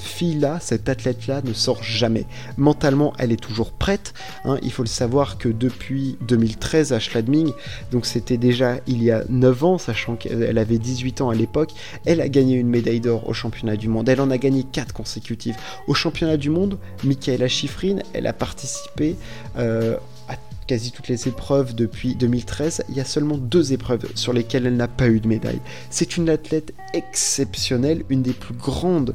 Fille-là, 0.06 0.58
cette 0.60 0.88
athlète-là 0.88 1.42
ne 1.44 1.52
sort 1.52 1.82
jamais. 1.82 2.24
Mentalement, 2.56 3.12
elle 3.18 3.32
est 3.32 3.40
toujours 3.40 3.72
prête. 3.72 4.14
Hein. 4.44 4.58
Il 4.62 4.72
faut 4.72 4.82
le 4.82 4.88
savoir 4.88 5.38
que 5.38 5.48
depuis 5.48 6.16
2013 6.26 6.92
à 6.92 6.98
Schladming, 6.98 7.52
donc 7.92 8.06
c'était 8.06 8.36
déjà 8.36 8.76
il 8.86 9.02
y 9.02 9.10
a 9.10 9.24
9 9.28 9.64
ans, 9.64 9.78
sachant 9.78 10.16
qu'elle 10.16 10.58
avait 10.58 10.78
18 10.78 11.20
ans 11.20 11.30
à 11.30 11.34
l'époque, 11.34 11.72
elle 12.04 12.20
a 12.20 12.28
gagné 12.28 12.56
une 12.56 12.68
médaille 12.68 13.00
d'or 13.00 13.28
au 13.28 13.32
championnat 13.32 13.76
du 13.76 13.88
monde. 13.88 14.08
Elle 14.08 14.20
en 14.20 14.30
a 14.30 14.38
gagné 14.38 14.64
4 14.64 14.92
consécutives. 14.92 15.56
Au 15.86 15.94
championnat 15.94 16.36
du 16.36 16.50
monde, 16.50 16.78
Michaela 17.04 17.48
Schifrin, 17.48 17.98
elle 18.12 18.26
a 18.26 18.32
participé 18.32 19.16
euh, 19.58 19.96
à 20.28 20.36
quasi 20.66 20.90
toutes 20.90 21.08
les 21.08 21.28
épreuves 21.28 21.74
depuis 21.74 22.14
2013. 22.14 22.84
Il 22.88 22.96
y 22.96 23.00
a 23.00 23.04
seulement 23.04 23.38
deux 23.38 23.72
épreuves 23.72 24.06
sur 24.14 24.32
lesquelles 24.32 24.66
elle 24.66 24.76
n'a 24.76 24.88
pas 24.88 25.08
eu 25.08 25.20
de 25.20 25.28
médaille. 25.28 25.60
C'est 25.90 26.16
une 26.16 26.28
athlète 26.28 26.74
exceptionnelle, 26.92 28.04
une 28.08 28.22
des 28.22 28.32
plus 28.32 28.54
grandes 28.54 29.14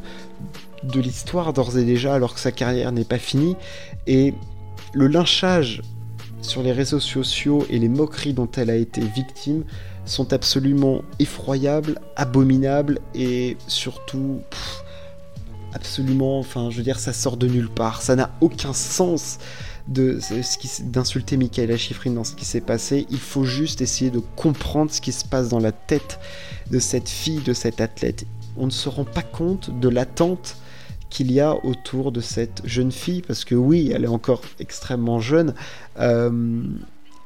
de 0.84 1.00
l'histoire 1.00 1.54
d'ores 1.54 1.78
et 1.78 1.84
déjà 1.84 2.14
alors 2.16 2.34
que 2.34 2.40
sa 2.40 2.52
carrière 2.52 2.92
n'est 2.92 3.06
pas 3.06 3.18
finie. 3.18 3.56
Et 4.08 4.34
le 4.94 5.08
lynchage 5.08 5.82
sur 6.42 6.64
les 6.64 6.72
réseaux 6.72 7.00
sociaux 7.00 7.66
et 7.70 7.80
les 7.80 7.90
moqueries 7.90 8.34
dont 8.34 8.50
elle 8.56 8.70
a 8.70 8.76
été 8.76 9.02
victime 9.02 9.64
sont 10.06 10.34
absolument 10.34 11.04
effroyables, 11.20 12.00
abominables 12.16 13.00
et 13.14 13.58
surtout 13.68 14.42
absolument, 15.74 16.40
enfin 16.40 16.70
je 16.70 16.78
veux 16.78 16.84
dire 16.84 17.00
ça 17.00 17.14
sort 17.14 17.38
de 17.38 17.48
nulle 17.48 17.70
part, 17.70 18.02
ça 18.02 18.16
n'a 18.16 18.32
aucun 18.42 18.74
sens 18.74 19.38
d'insulter 19.88 21.38
Michaela 21.38 21.78
Schifrin 21.78 22.12
dans 22.12 22.24
ce 22.24 22.36
qui 22.36 22.46
s'est 22.46 22.62
passé, 22.62 23.06
il 23.10 23.20
faut 23.20 23.46
juste 23.46 23.82
essayer 23.82 24.12
de 24.12 24.22
comprendre 24.36 24.92
ce 24.92 25.02
qui 25.02 25.12
se 25.12 25.26
passe 25.26 25.50
dans 25.50 25.60
la 25.60 25.72
tête 25.72 26.20
de 26.70 26.80
cette 26.80 27.10
fille, 27.10 27.42
de 27.42 27.54
cette 27.54 27.82
athlète. 27.82 28.26
On 28.58 28.66
ne 28.66 28.72
se 28.72 28.90
rend 28.90 29.06
pas 29.06 29.24
compte 29.24 29.80
de 29.80 29.90
l'attente 29.90 30.58
qu'il 31.12 31.32
y 31.32 31.40
a 31.40 31.64
autour 31.64 32.12
de 32.12 32.22
cette 32.22 32.64
jeune 32.66 32.92
fille, 32.92 33.22
parce 33.22 33.46
que 33.46 33.54
oui, 33.54 33.92
elle 33.94 34.06
est 34.06 34.08
encore 34.08 34.42
extrêmement 34.60 35.20
jeune, 35.20 35.54
euh, 36.00 36.64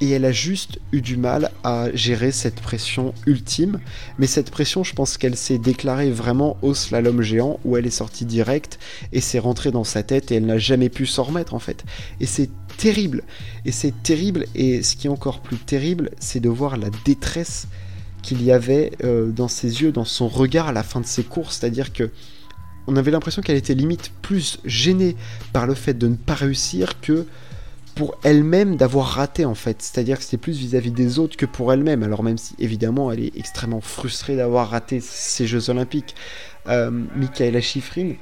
et 0.02 0.10
elle 0.10 0.26
a 0.26 0.34
juste 0.34 0.80
eu 0.92 1.02
du 1.02 1.16
mal 1.16 1.52
à 1.64 1.88
gérer 1.94 2.32
cette 2.32 2.56
pression 2.56 3.14
ultime, 3.28 3.80
mais 4.18 4.28
cette 4.28 4.52
pression, 4.52 4.84
je 4.84 4.94
pense 4.94 5.18
qu'elle 5.18 5.38
s'est 5.38 5.60
déclarée 5.60 6.12
vraiment 6.12 6.58
au 6.62 6.74
slalom 6.74 7.22
géant, 7.22 7.60
où 7.64 7.78
elle 7.78 7.86
est 7.86 7.92
sortie 7.92 8.26
direct, 8.26 8.78
et 9.14 9.22
c'est 9.22 9.40
rentré 9.40 9.72
dans 9.72 9.86
sa 9.86 10.04
tête, 10.04 10.32
et 10.32 10.36
elle 10.36 10.46
n'a 10.48 10.58
jamais 10.58 10.90
pu 10.90 11.06
s'en 11.06 11.24
remettre 11.24 11.54
en 11.54 11.60
fait. 11.60 11.86
Et 12.20 12.26
c'est 12.26 12.50
terrible, 12.78 13.24
et 13.64 13.72
c'est 13.72 13.94
terrible, 14.04 14.48
et 14.56 14.84
ce 14.84 14.98
qui 14.98 15.08
est 15.08 15.12
encore 15.12 15.40
plus 15.40 15.58
terrible, 15.58 16.10
c'est 16.20 16.42
de 16.42 16.50
voir 16.50 16.76
la 16.76 16.90
détresse 17.06 17.68
qu'il 18.22 18.44
y 18.44 18.52
avait 18.52 18.92
euh, 19.04 19.30
dans 19.30 19.48
ses 19.48 19.84
yeux, 19.84 19.92
dans 19.92 20.06
son 20.06 20.28
regard 20.28 20.68
à 20.70 20.74
la 20.74 20.84
fin 20.84 21.00
de 21.00 21.06
ses 21.06 21.24
courses, 21.24 21.60
c'est-à-dire 21.60 21.94
que 21.94 22.10
on 22.88 22.96
avait 22.96 23.12
l'impression 23.12 23.42
qu'elle 23.42 23.58
était 23.58 23.74
limite 23.74 24.12
plus 24.22 24.60
gênée 24.66 25.16
par 25.54 25.66
le 25.66 25.74
fait 25.74 25.94
de 25.94 26.08
ne 26.08 26.16
pas 26.16 26.36
réussir 26.36 27.00
que 27.02 27.26
pour 27.96 28.18
elle-même 28.24 28.76
d'avoir 28.76 29.08
raté 29.08 29.46
en 29.46 29.56
fait. 29.56 29.82
C'est-à-dire 29.82 30.18
que 30.18 30.24
c'était 30.24 30.38
plus 30.38 30.58
vis-à-vis 30.58 30.92
des 30.92 31.18
autres 31.18 31.38
que 31.38 31.46
pour 31.46 31.72
elle-même. 31.72 32.04
Alors 32.04 32.24
même 32.24 32.38
si 32.38 32.54
évidemment 32.60 33.12
elle 33.12 33.22
est 33.22 33.38
extrêmement 33.38 33.82
frustrée 33.82 34.36
d'avoir 34.36 34.70
raté 34.70 35.00
ces 35.00 35.48
Jeux 35.48 35.70
Olympiques. 35.70 36.16
Euh, 36.68 36.92
Michaela 37.16 37.62
Schifrin 37.62 38.14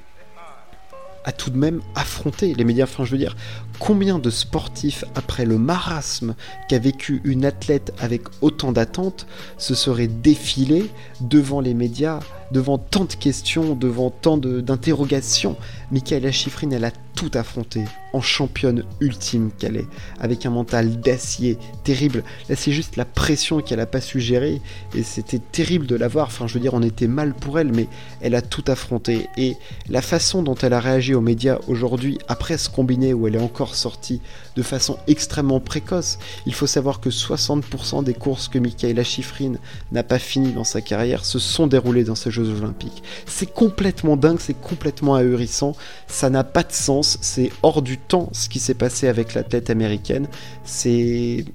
a 1.25 1.32
tout 1.32 1.50
de 1.50 1.58
même 1.58 1.82
affronté 1.96 2.53
les 2.53 2.63
médias. 2.63 2.84
Enfin 2.84 3.03
je 3.03 3.12
veux 3.12 3.17
dire, 3.17 3.36
combien 3.79 4.20
de 4.20 4.29
sportifs 4.29 5.03
après 5.15 5.46
le 5.46 5.58
marasme 5.58 6.36
qu'a 6.70 6.79
vécu 6.79 7.22
une 7.24 7.43
athlète 7.43 7.93
avec 8.00 8.24
autant 8.41 8.72
d'attentes 8.72 9.25
se 9.58 9.74
seraient 9.74 10.08
défilés 10.08 10.91
devant 11.22 11.62
les 11.62 11.74
médias 11.74 12.20
devant 12.54 12.78
tant 12.78 13.06
de 13.06 13.14
questions, 13.14 13.76
devant 13.76 14.12
tant 14.12 14.38
d'interrogations, 14.38 15.58
Michaela 15.92 16.32
Schifrin, 16.32 16.70
elle 16.72 16.86
a 16.86 16.92
tout 17.16 17.32
affronté, 17.36 17.86
en 18.14 18.22
championne 18.22 18.84
ultime 19.00 19.52
qu'elle 19.58 19.78
est, 19.78 19.88
avec 20.20 20.46
un 20.46 20.50
mental 20.50 21.00
d'acier 21.00 21.58
terrible. 21.84 22.24
Là, 22.50 22.56
c'est 22.56 22.72
juste 22.72 22.96
la 22.96 23.06
pression 23.06 23.62
qu'elle 23.62 23.80
a 23.80 23.86
pas 23.86 24.02
su 24.02 24.20
gérer, 24.20 24.62
et 24.96 25.04
c'était 25.04 25.40
terrible 25.40 25.86
de 25.86 25.96
la 25.96 26.08
voir. 26.08 26.28
Enfin, 26.28 26.48
je 26.48 26.56
veux 26.56 26.60
dire, 26.60 26.74
on 26.74 26.82
était 26.82 27.08
mal 27.08 27.34
pour 27.34 27.60
elle, 27.60 27.72
mais 27.72 27.88
elle 28.22 28.36
a 28.36 28.42
tout 28.42 28.64
affronté. 28.68 29.28
Et 29.38 29.56
la 29.90 30.02
façon 30.02 30.42
dont 30.42 30.56
elle 30.56 30.74
a 30.74 30.80
réagi 30.80 31.14
aux 31.14 31.22
médias 31.22 31.60
aujourd'hui, 31.68 32.18
après 32.28 32.58
ce 32.58 32.70
combiné 32.70 33.14
où 33.14 33.28
elle 33.28 33.36
est 33.36 33.42
encore 33.42 33.76
sortie 33.76 34.22
de 34.56 34.64
façon 34.64 34.98
extrêmement 35.08 35.60
précoce, 35.60 36.18
il 36.46 36.54
faut 36.54 36.68
savoir 36.68 37.00
que 37.00 37.10
60% 37.10 38.04
des 38.04 38.14
courses 38.14 38.48
que 38.48 38.60
Michaela 38.60 39.04
Schifrin 39.04 39.54
n'a 39.92 40.04
pas 40.04 40.20
fini 40.20 40.52
dans 40.52 40.64
sa 40.64 40.82
carrière 40.82 41.26
se 41.26 41.40
sont 41.40 41.68
déroulées 41.68 42.04
dans 42.04 42.16
ces 42.16 42.32
Olympiques. 42.50 43.04
C'est 43.26 43.52
complètement 43.52 44.18
dingue, 44.18 44.40
c'est 44.40 44.60
complètement 44.60 45.16
ahurissant, 45.16 45.76
ça 46.08 46.30
n'a 46.30 46.44
pas 46.44 46.64
de 46.64 46.72
sens, 46.72 47.18
c'est 47.22 47.52
hors 47.62 47.82
du 47.82 47.98
temps 47.98 48.30
ce 48.32 48.50
qui 48.50 48.60
s'est 48.60 48.74
passé 48.74 49.08
avec 49.08 49.34
l'athlète 49.34 49.70
américaine, 49.70 50.28
c'est... 50.64 51.46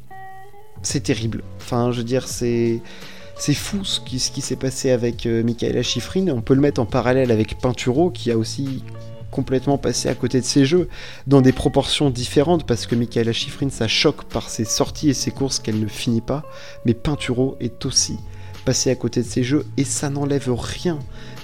c'est 0.83 1.03
terrible. 1.03 1.43
Enfin, 1.59 1.93
je 1.93 1.99
veux 1.99 2.05
dire, 2.05 2.29
c'est... 2.29 2.81
Fou 3.55 3.85
ce 3.85 4.01
qui, 4.01 4.19
ce 4.19 4.33
qui 4.33 4.41
s'est 4.41 4.57
passé 4.57 4.91
avec 4.91 5.25
euh, 5.25 5.45
Michaela 5.45 5.83
Schifrin. 5.83 6.27
On 6.29 6.41
peut 6.41 6.55
le 6.55 6.61
mettre 6.61 6.81
en 6.81 6.87
parallèle 6.87 7.31
avec 7.31 7.59
Pinturo, 7.59 8.11
qui 8.11 8.33
a 8.33 8.37
aussi 8.37 8.83
complètement 9.31 9.79
passé 9.79 10.09
à 10.09 10.15
côté 10.15 10.41
de 10.41 10.45
ses 10.45 10.65
jeux, 10.65 10.89
dans 11.27 11.41
des 11.41 11.53
proportions 11.53 12.11
différentes, 12.11 12.67
parce 12.67 12.87
que 12.87 12.95
Michaela 12.95 13.33
Schifrin, 13.33 13.71
ça 13.71 13.87
choque 13.87 14.25
par 14.25 14.49
ses 14.49 14.65
sorties 14.65 15.11
et 15.11 15.15
ses 15.15 15.31
courses 15.31 15.61
qu'elle 15.61 15.79
ne 15.79 15.87
finit 15.87 16.21
pas, 16.21 16.43
mais 16.85 16.95
Pinturo 16.95 17.57
est 17.61 17.87
aussi 17.87 18.19
passé 18.69 18.91
à 18.91 18.95
côté 18.97 19.23
de 19.23 19.27
ses 19.27 19.45
jeux, 19.45 19.65
et 19.79 19.85
ça 19.85 20.11
n'enlève 20.11 20.53
rien 20.53 20.99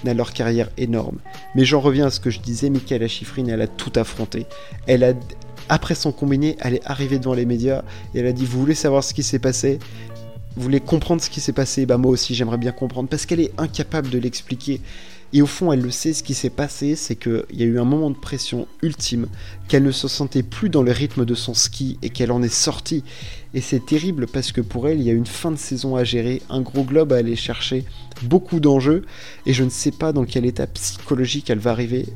à 0.06 0.12
leur 0.12 0.34
carrière 0.34 0.68
énorme. 0.76 1.20
Mais 1.54 1.64
j'en 1.64 1.80
reviens 1.80 2.08
à 2.08 2.10
ce 2.10 2.20
que 2.20 2.28
je 2.28 2.38
disais, 2.38 2.68
Michaela 2.68 3.08
Schifrin, 3.08 3.46
elle 3.46 3.62
a 3.62 3.66
tout 3.66 3.94
affronté. 3.96 4.44
Elle 4.86 5.02
a, 5.04 5.14
après 5.70 5.94
son 5.94 6.12
combiné, 6.12 6.58
elle 6.60 6.74
est 6.74 6.84
arrivée 6.84 7.18
devant 7.18 7.32
les 7.32 7.46
médias, 7.46 7.82
et 8.14 8.18
elle 8.18 8.26
a 8.26 8.34
dit, 8.34 8.44
vous 8.44 8.60
voulez 8.60 8.74
savoir 8.74 9.02
ce 9.02 9.14
qui 9.14 9.22
s'est 9.22 9.38
passé? 9.38 9.78
Vous 10.54 10.62
voulez 10.62 10.80
comprendre 10.80 11.22
ce 11.22 11.30
qui 11.30 11.40
s'est 11.40 11.54
passé? 11.54 11.86
Bah 11.86 11.96
moi 11.96 12.12
aussi 12.12 12.34
j'aimerais 12.34 12.58
bien 12.58 12.72
comprendre 12.72 13.08
parce 13.08 13.24
qu'elle 13.24 13.40
est 13.40 13.52
incapable 13.56 14.10
de 14.10 14.18
l'expliquer. 14.18 14.82
Et 15.36 15.42
au 15.42 15.46
fond, 15.46 15.72
elle 15.72 15.80
le 15.80 15.90
sait, 15.90 16.12
ce 16.12 16.22
qui 16.22 16.32
s'est 16.32 16.48
passé, 16.48 16.94
c'est 16.94 17.16
qu'il 17.16 17.44
y 17.52 17.64
a 17.64 17.66
eu 17.66 17.80
un 17.80 17.84
moment 17.84 18.08
de 18.08 18.16
pression 18.16 18.68
ultime, 18.82 19.26
qu'elle 19.66 19.82
ne 19.82 19.90
se 19.90 20.06
sentait 20.06 20.44
plus 20.44 20.70
dans 20.70 20.84
le 20.84 20.92
rythme 20.92 21.24
de 21.24 21.34
son 21.34 21.54
ski 21.54 21.98
et 22.02 22.10
qu'elle 22.10 22.30
en 22.30 22.40
est 22.40 22.48
sortie. 22.48 23.02
Et 23.52 23.60
c'est 23.60 23.84
terrible 23.84 24.28
parce 24.28 24.52
que 24.52 24.60
pour 24.60 24.86
elle, 24.86 25.00
il 25.00 25.04
y 25.04 25.10
a 25.10 25.12
une 25.12 25.26
fin 25.26 25.50
de 25.50 25.56
saison 25.56 25.96
à 25.96 26.04
gérer, 26.04 26.40
un 26.50 26.60
gros 26.60 26.84
globe 26.84 27.12
à 27.12 27.16
aller 27.16 27.34
chercher, 27.34 27.84
beaucoup 28.22 28.60
d'enjeux, 28.60 29.04
et 29.44 29.52
je 29.52 29.64
ne 29.64 29.70
sais 29.70 29.90
pas 29.90 30.12
dans 30.12 30.24
quel 30.24 30.46
état 30.46 30.68
psychologique 30.68 31.50
elle 31.50 31.58
va 31.58 31.72
arriver 31.72 32.06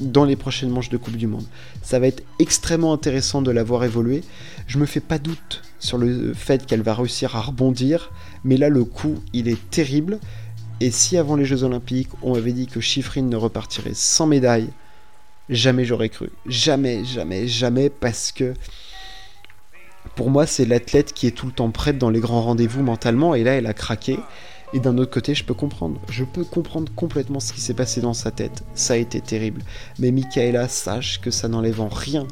dans 0.00 0.24
les 0.24 0.36
prochaines 0.36 0.70
manches 0.70 0.90
de 0.90 0.96
Coupe 0.96 1.16
du 1.16 1.28
Monde. 1.28 1.46
Ça 1.82 2.00
va 2.00 2.08
être 2.08 2.24
extrêmement 2.40 2.92
intéressant 2.92 3.40
de 3.40 3.52
la 3.52 3.62
voir 3.62 3.84
évoluer. 3.84 4.24
Je 4.66 4.78
me 4.78 4.86
fais 4.86 5.00
pas 5.00 5.18
doute 5.20 5.62
sur 5.78 5.96
le 5.96 6.34
fait 6.34 6.66
qu'elle 6.66 6.82
va 6.82 6.94
réussir 6.94 7.36
à 7.36 7.40
rebondir, 7.40 8.10
mais 8.42 8.56
là 8.56 8.68
le 8.68 8.84
coup 8.84 9.14
il 9.32 9.46
est 9.46 9.70
terrible 9.70 10.18
et 10.80 10.90
si 10.90 11.16
avant 11.16 11.36
les 11.36 11.44
Jeux 11.44 11.64
Olympiques, 11.64 12.10
on 12.22 12.34
avait 12.34 12.52
dit 12.52 12.66
que 12.66 12.80
Schifrin 12.80 13.22
ne 13.22 13.36
repartirait 13.36 13.94
sans 13.94 14.26
médaille, 14.26 14.68
jamais 15.48 15.84
j'aurais 15.84 16.08
cru. 16.08 16.30
Jamais, 16.46 17.04
jamais, 17.04 17.48
jamais, 17.48 17.90
parce 17.90 18.32
que 18.32 18.54
pour 20.14 20.30
moi, 20.30 20.46
c'est 20.46 20.64
l'athlète 20.64 21.12
qui 21.12 21.26
est 21.26 21.32
tout 21.32 21.46
le 21.46 21.52
temps 21.52 21.70
prête 21.70 21.98
dans 21.98 22.10
les 22.10 22.20
grands 22.20 22.42
rendez-vous 22.42 22.82
mentalement, 22.82 23.34
et 23.34 23.44
là, 23.44 23.52
elle 23.52 23.66
a 23.66 23.74
craqué. 23.74 24.18
Et 24.74 24.80
d'un 24.80 24.98
autre 24.98 25.10
côté, 25.10 25.34
je 25.34 25.44
peux 25.44 25.54
comprendre. 25.54 25.98
Je 26.10 26.24
peux 26.24 26.44
comprendre 26.44 26.92
complètement 26.94 27.40
ce 27.40 27.52
qui 27.52 27.60
s'est 27.60 27.74
passé 27.74 28.00
dans 28.00 28.12
sa 28.14 28.30
tête. 28.30 28.64
Ça 28.74 28.94
a 28.94 28.96
été 28.96 29.20
terrible. 29.20 29.62
Mais 29.98 30.10
Michaela, 30.10 30.68
sache 30.68 31.20
que 31.20 31.30
ça 31.30 31.48
n'enlève 31.48 31.80
en 31.80 31.88
rien 31.88 32.26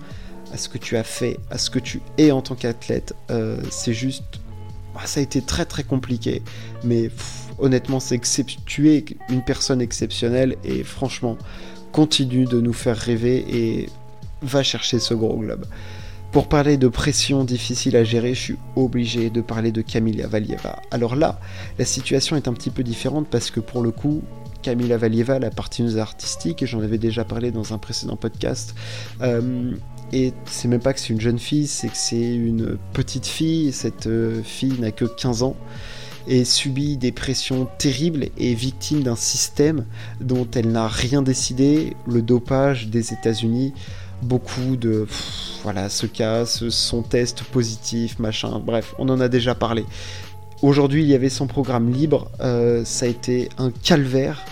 à 0.53 0.59
ce 0.59 0.69
que 0.69 0.79
tu 0.79 0.97
as 0.97 1.05
fait, 1.05 1.39
à 1.51 1.59
ce 1.59 1.71
que 1.71 1.79
tu 1.79 2.03
es 2.19 2.31
en 2.31 2.43
tant 2.43 2.55
qu'athlète. 2.55 3.15
Euh, 3.31 3.59
c'est 3.71 3.95
juste. 3.95 4.41
Ah, 4.99 5.07
ça 5.07 5.21
a 5.21 5.23
été 5.23 5.43
très 5.43 5.65
très 5.65 5.85
compliqué. 5.85 6.43
Mais 6.85 7.11
honnêtement, 7.59 8.01
c'est 8.01 8.21
tu 8.65 8.91
es 8.91 9.05
une 9.29 9.43
personne 9.43 9.81
exceptionnelle 9.81 10.57
et 10.65 10.85
franchement, 10.85 11.37
continue 11.93 12.45
de 12.45 12.61
nous 12.61 12.73
faire 12.73 12.97
rêver 12.97 13.45
et 13.49 13.89
va 14.43 14.63
chercher 14.63 14.99
ce 14.99 15.15
gros 15.15 15.37
globe. 15.37 15.67
Pour 16.33 16.49
parler 16.49 16.77
de 16.77 16.89
pression 16.89 17.45
difficile 17.45 17.97
à 17.97 18.05
gérer, 18.05 18.35
je 18.35 18.41
suis 18.41 18.57
obligé 18.75 19.31
de 19.31 19.41
parler 19.41 19.73
de 19.73 19.81
Camila 19.81 20.27
Valieva. 20.27 20.83
Alors 20.91 21.17
là, 21.17 21.41
la 21.79 21.87
situation 21.87 22.37
est 22.37 22.49
un 22.49 22.53
petit 22.53 22.69
peu 22.69 22.83
différente 22.83 23.29
parce 23.31 23.51
que 23.51 23.61
pour 23.61 23.81
le 23.81 23.91
coup, 23.91 24.23
Camila 24.61 24.99
Valieva, 24.99 25.39
la 25.39 25.51
partineuse 25.51 25.97
artistique, 25.97 26.63
et 26.63 26.67
j'en 26.67 26.81
avais 26.81 26.99
déjà 26.99 27.25
parlé 27.25 27.53
dans 27.53 27.73
un 27.73 27.79
précédent 27.79 28.17
podcast, 28.17 28.75
euh, 29.23 29.73
et 30.13 30.33
c'est 30.47 30.69
même 30.69 30.81
pas 30.81 30.93
que 30.93 31.01
c'est 31.01 31.13
une 31.13 31.21
jeune 31.21 31.39
fille, 31.39 31.67
c'est 31.67 31.89
que 31.89 31.97
c'est 31.97 32.35
une 32.35 32.79
petite 32.93 33.27
fille, 33.27 33.73
cette 33.73 34.07
euh, 34.07 34.43
fille 34.43 34.79
n'a 34.79 34.93
que 34.93 35.05
15 35.05 35.43
ans 35.43 35.57
et 36.29 36.45
subit 36.45 36.97
des 36.97 37.13
pressions 37.13 37.69
terribles 37.79 38.25
et 38.37 38.53
est 38.53 38.55
victime 38.55 39.03
d'un 39.03 39.17
système 39.17 39.85
dont 40.21 40.47
elle 40.55 40.73
n'a 40.73 40.89
rien 40.89 41.23
décidé, 41.23 41.97
le 42.07 42.23
dopage 42.23 42.89
des 42.89 43.13
États-Unis. 43.13 43.73
beaucoup 44.23 44.77
de 44.77 45.07
voilà 45.63 45.89
ce 45.89 46.07
cas, 46.07 46.47
son 46.47 47.03
test 47.03 47.43
positif, 47.43 48.19
machin. 48.19 48.61
Bref, 48.65 48.95
on 48.99 49.09
en 49.09 49.21
a 49.21 49.29
déjà 49.29 49.55
parlé. 49.55 49.85
Aujourd'hui, 50.63 51.03
il 51.03 51.09
y 51.09 51.15
avait 51.15 51.29
son 51.29 51.47
programme 51.47 51.93
libre. 51.93 52.31
Euh, 52.41 52.85
ça 52.85 53.05
a 53.05 53.09
été 53.09 53.51
un 53.59 53.71
calvaire 53.71 54.43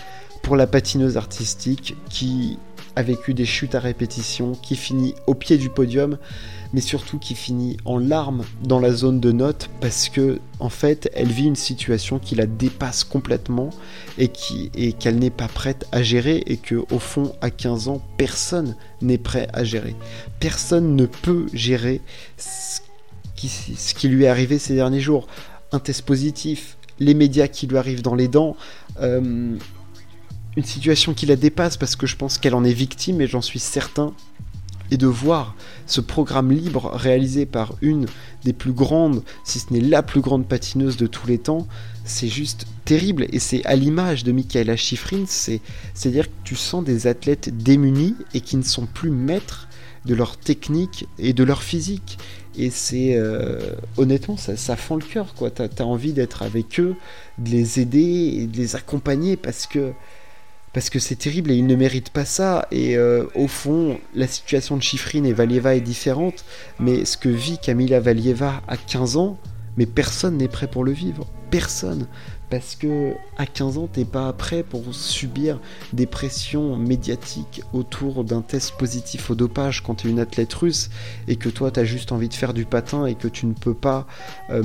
pour 0.43 0.55
la 0.55 0.67
patineuse 0.67 1.17
artistique 1.17 1.95
qui 2.09 2.59
a 2.95 3.03
vécu 3.03 3.33
des 3.33 3.45
chutes 3.45 3.75
à 3.75 3.79
répétition, 3.79 4.53
qui 4.53 4.75
finit 4.75 5.15
au 5.27 5.33
pied 5.33 5.57
du 5.57 5.69
podium, 5.69 6.17
mais 6.73 6.81
surtout 6.81 7.19
qui 7.19 7.35
finit 7.35 7.77
en 7.85 7.97
larmes 7.97 8.43
dans 8.63 8.79
la 8.79 8.91
zone 8.91 9.19
de 9.19 9.31
notes 9.31 9.69
parce 9.79 10.09
que 10.09 10.39
en 10.59 10.69
fait 10.69 11.09
elle 11.13 11.31
vit 11.31 11.45
une 11.45 11.55
situation 11.55 12.19
qui 12.19 12.35
la 12.35 12.47
dépasse 12.47 13.03
complètement 13.03 13.69
et 14.17 14.27
qui 14.27 14.71
qu'elle 14.99 15.17
n'est 15.17 15.29
pas 15.29 15.47
prête 15.47 15.87
à 15.93 16.03
gérer 16.03 16.43
et 16.47 16.57
que 16.57 16.83
au 16.91 16.99
fond 16.99 17.33
à 17.39 17.49
15 17.49 17.87
ans 17.87 18.01
personne 18.17 18.75
n'est 19.01 19.17
prêt 19.17 19.47
à 19.53 19.63
gérer. 19.63 19.95
Personne 20.39 20.95
ne 20.95 21.05
peut 21.05 21.45
gérer 21.53 22.01
ce 22.37 22.81
qui, 23.35 23.47
ce 23.47 23.93
qui 23.93 24.09
lui 24.09 24.25
est 24.25 24.27
arrivé 24.27 24.59
ces 24.59 24.75
derniers 24.75 24.99
jours. 24.99 25.27
Un 25.71 25.79
test 25.79 26.01
positif, 26.01 26.77
les 26.99 27.13
médias 27.13 27.47
qui 27.47 27.67
lui 27.67 27.77
arrivent 27.77 28.01
dans 28.01 28.15
les 28.15 28.27
dents. 28.27 28.55
Euh, 29.01 29.57
une 30.55 30.63
situation 30.63 31.13
qui 31.13 31.25
la 31.25 31.35
dépasse 31.35 31.77
parce 31.77 31.95
que 31.95 32.07
je 32.07 32.15
pense 32.15 32.37
qu'elle 32.37 32.55
en 32.55 32.63
est 32.63 32.73
victime 32.73 33.21
et 33.21 33.27
j'en 33.27 33.41
suis 33.41 33.59
certain. 33.59 34.13
Et 34.91 34.97
de 34.97 35.07
voir 35.07 35.55
ce 35.87 35.99
programme 35.99 36.51
libre 36.51 36.91
réalisé 36.93 37.47
par 37.47 37.73
une 37.81 38.05
des 38.43 38.53
plus 38.53 38.71
grandes, 38.71 39.23
si 39.43 39.57
ce 39.57 39.73
n'est 39.73 39.81
la 39.81 40.03
plus 40.03 40.21
grande 40.21 40.47
patineuse 40.47 40.95
de 40.95 41.07
tous 41.07 41.25
les 41.25 41.39
temps, 41.39 41.67
c'est 42.03 42.27
juste 42.27 42.67
terrible. 42.85 43.25
Et 43.31 43.39
c'est 43.39 43.65
à 43.65 43.75
l'image 43.75 44.23
de 44.23 44.31
Michaela 44.31 44.77
Schifrin, 44.77 45.25
c'est-à-dire 45.25 46.27
que 46.27 46.35
tu 46.43 46.55
sens 46.55 46.83
des 46.83 47.07
athlètes 47.07 47.49
démunis 47.57 48.13
et 48.35 48.41
qui 48.41 48.57
ne 48.57 48.63
sont 48.63 48.85
plus 48.85 49.09
maîtres 49.09 49.67
de 50.05 50.13
leur 50.13 50.37
technique 50.37 51.07
et 51.17 51.33
de 51.33 51.43
leur 51.43 51.63
physique. 51.63 52.19
Et 52.55 52.69
c'est 52.69 53.15
euh, 53.15 53.59
honnêtement, 53.97 54.37
ça, 54.37 54.55
ça 54.55 54.75
fend 54.75 54.95
le 54.95 55.03
cœur, 55.03 55.33
quoi. 55.33 55.49
T'as 55.49 55.67
as 55.79 55.83
envie 55.83 56.13
d'être 56.13 56.43
avec 56.43 56.79
eux, 56.79 56.95
de 57.39 57.49
les 57.49 57.79
aider 57.79 58.37
et 58.39 58.45
de 58.47 58.55
les 58.55 58.75
accompagner 58.75 59.35
parce 59.35 59.65
que 59.65 59.93
parce 60.75 60.89
que 60.89 60.99
c'est 60.99 61.15
terrible 61.15 61.51
et 61.51 61.55
ils 61.55 61.65
ne 61.65 61.75
méritent 61.75 62.09
pas 62.09 62.25
ça. 62.25 62.67
Et 62.69 62.97
euh, 62.97 63.27
au 63.33 63.47
fond, 63.47 63.97
la 64.13 64.27
situation 64.27 64.75
de 64.75 64.83
Chifrine 64.83 65.25
et 65.25 65.31
Valieva 65.31 65.73
est 65.73 65.79
différente, 65.79 66.43
mais 66.81 67.05
ce 67.05 67.15
que 67.15 67.29
vit 67.29 67.57
Camila 67.57 68.01
Valieva 68.01 68.61
à 68.67 68.75
15 68.75 69.15
ans, 69.15 69.37
mais 69.77 69.85
personne 69.85 70.35
n'est 70.35 70.49
prêt 70.49 70.67
pour 70.67 70.83
le 70.83 70.91
vivre. 70.91 71.27
Personne. 71.49 72.07
Parce 72.49 72.75
que 72.75 73.13
à 73.37 73.45
15 73.45 73.77
ans, 73.77 73.87
t'es 73.87 74.03
pas 74.03 74.33
prêt 74.33 74.63
pour 74.63 74.93
subir 74.93 75.61
des 75.93 76.07
pressions 76.07 76.75
médiatiques 76.75 77.61
autour 77.71 78.25
d'un 78.25 78.41
test 78.41 78.73
positif 78.77 79.29
au 79.29 79.35
dopage 79.35 79.81
quand 79.81 79.95
tu 79.95 80.07
es 80.07 80.11
une 80.11 80.19
athlète 80.19 80.53
russe 80.53 80.89
et 81.29 81.37
que 81.37 81.47
toi 81.47 81.71
t'as 81.71 81.85
juste 81.85 82.11
envie 82.11 82.27
de 82.27 82.33
faire 82.33 82.53
du 82.53 82.65
patin 82.65 83.05
et 83.05 83.15
que 83.15 83.29
tu 83.29 83.45
ne 83.45 83.53
peux 83.53 83.73
pas 83.73 84.07
euh, 84.49 84.61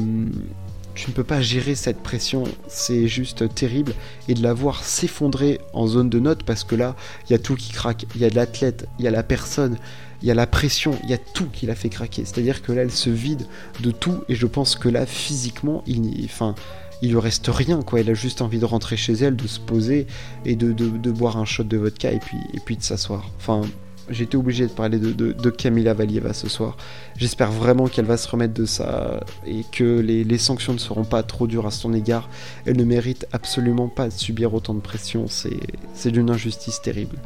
tu 0.95 1.11
ne 1.11 1.15
peux 1.15 1.25
pas 1.25 1.41
gérer 1.41 1.75
cette 1.75 2.03
pression, 2.03 2.45
c'est 2.69 3.09
juste 3.09 3.55
terrible. 3.55 3.95
Et 4.29 4.35
de 4.35 4.43
la 4.43 4.53
voir 4.53 4.85
s'effondrer 4.85 5.61
en 5.73 5.87
zone 5.87 6.11
de 6.11 6.19
note, 6.19 6.43
parce 6.43 6.65
que 6.65 6.75
là, 6.75 6.97
il 7.29 7.33
y 7.33 7.35
a 7.35 7.39
tout 7.39 7.55
qui 7.55 7.73
craque. 7.73 8.07
Il 8.15 8.21
y 8.21 8.25
a 8.25 8.31
l'athlète, 8.31 8.87
il 8.99 9.05
y 9.05 9.09
a 9.09 9.11
la 9.11 9.23
personne, 9.23 9.77
il 10.23 10.29
y 10.29 10.31
a 10.31 10.35
la 10.35 10.47
pression, 10.47 10.99
il 11.05 11.11
y 11.11 11.15
a 11.15 11.19
tout 11.19 11.47
qui 11.53 11.67
l'a 11.67 11.75
fait 11.75 11.89
craquer. 11.89 12.25
C'est-à-dire 12.25 12.63
que 12.63 12.73
là, 12.73 12.83
elle 12.83 12.91
se 12.91 13.11
vide 13.11 13.47
de 13.81 13.91
tout, 13.91 14.23
et 14.29 14.35
je 14.35 14.47
pense 14.47 14.77
que 14.77 14.89
là, 14.89 15.07
physiquement, 15.07 15.83
il, 15.87 16.25
enfin, 16.25 16.55
il 17.03 17.11
lui 17.11 17.19
reste 17.19 17.49
rien, 17.49 17.83
quoi. 17.83 18.01
Elle 18.01 18.11
a 18.11 18.15
juste 18.15 18.43
envie 18.43 18.59
de 18.59 18.65
rentrer 18.65 18.97
chez 18.97 19.15
elle, 19.15 19.37
de 19.37 19.47
se 19.47 19.61
poser, 19.61 20.07
et 20.45 20.57
de, 20.57 20.73
de, 20.73 21.11
boire 21.11 21.37
un 21.37 21.45
shot 21.45 21.65
de 21.65 21.77
vodka, 21.77 22.13
et 22.13 22.19
puis, 22.19 22.39
et 22.55 22.61
puis 22.61 22.77
de 22.77 22.83
s'asseoir. 22.83 23.31
Enfin, 23.39 23.63
j'ai 24.11 24.25
été 24.25 24.37
obligé 24.37 24.67
de 24.67 24.73
parler 24.73 24.99
de, 24.99 25.13
de, 25.13 25.51
Camila 25.51 25.95
Valieva 25.95 26.33
ce 26.33 26.49
soir. 26.49 26.77
J'espère 27.17 27.51
vraiment 27.51 27.87
qu'elle 27.87 28.05
va 28.05 28.17
se 28.17 28.29
remettre 28.29 28.55
de 28.55 28.67
ça 28.67 29.21
et 29.47 29.65
que 29.71 30.01
les, 30.01 30.39
sanctions 30.39 30.73
ne 30.73 30.79
seront 30.79 31.05
pas 31.05 31.23
trop 31.23 31.47
dures 31.47 31.67
à 31.67 31.71
son 31.71 31.95
égard. 31.95 32.29
Elle 32.67 32.77
ne 32.77 32.85
mérite 32.85 33.27
absolument 33.33 33.89
pas 33.89 34.09
de 34.09 34.13
subir 34.13 34.53
autant 34.55 34.75
de 34.75 34.81
pression. 34.81 35.27
C'est 35.29 36.11
d'une 36.11 36.31
injustice 36.31 36.81
terrible. 36.83 37.17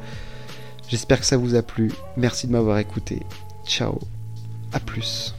J'espère 0.88 1.20
que 1.20 1.26
ça 1.26 1.36
vous 1.36 1.54
a 1.54 1.62
plu. 1.62 1.92
Merci 2.16 2.46
de 2.46 2.52
m'avoir 2.52 2.78
écouté. 2.78 3.22
Ciao. 3.66 3.98
À 4.72 4.80
plus. 4.80 5.34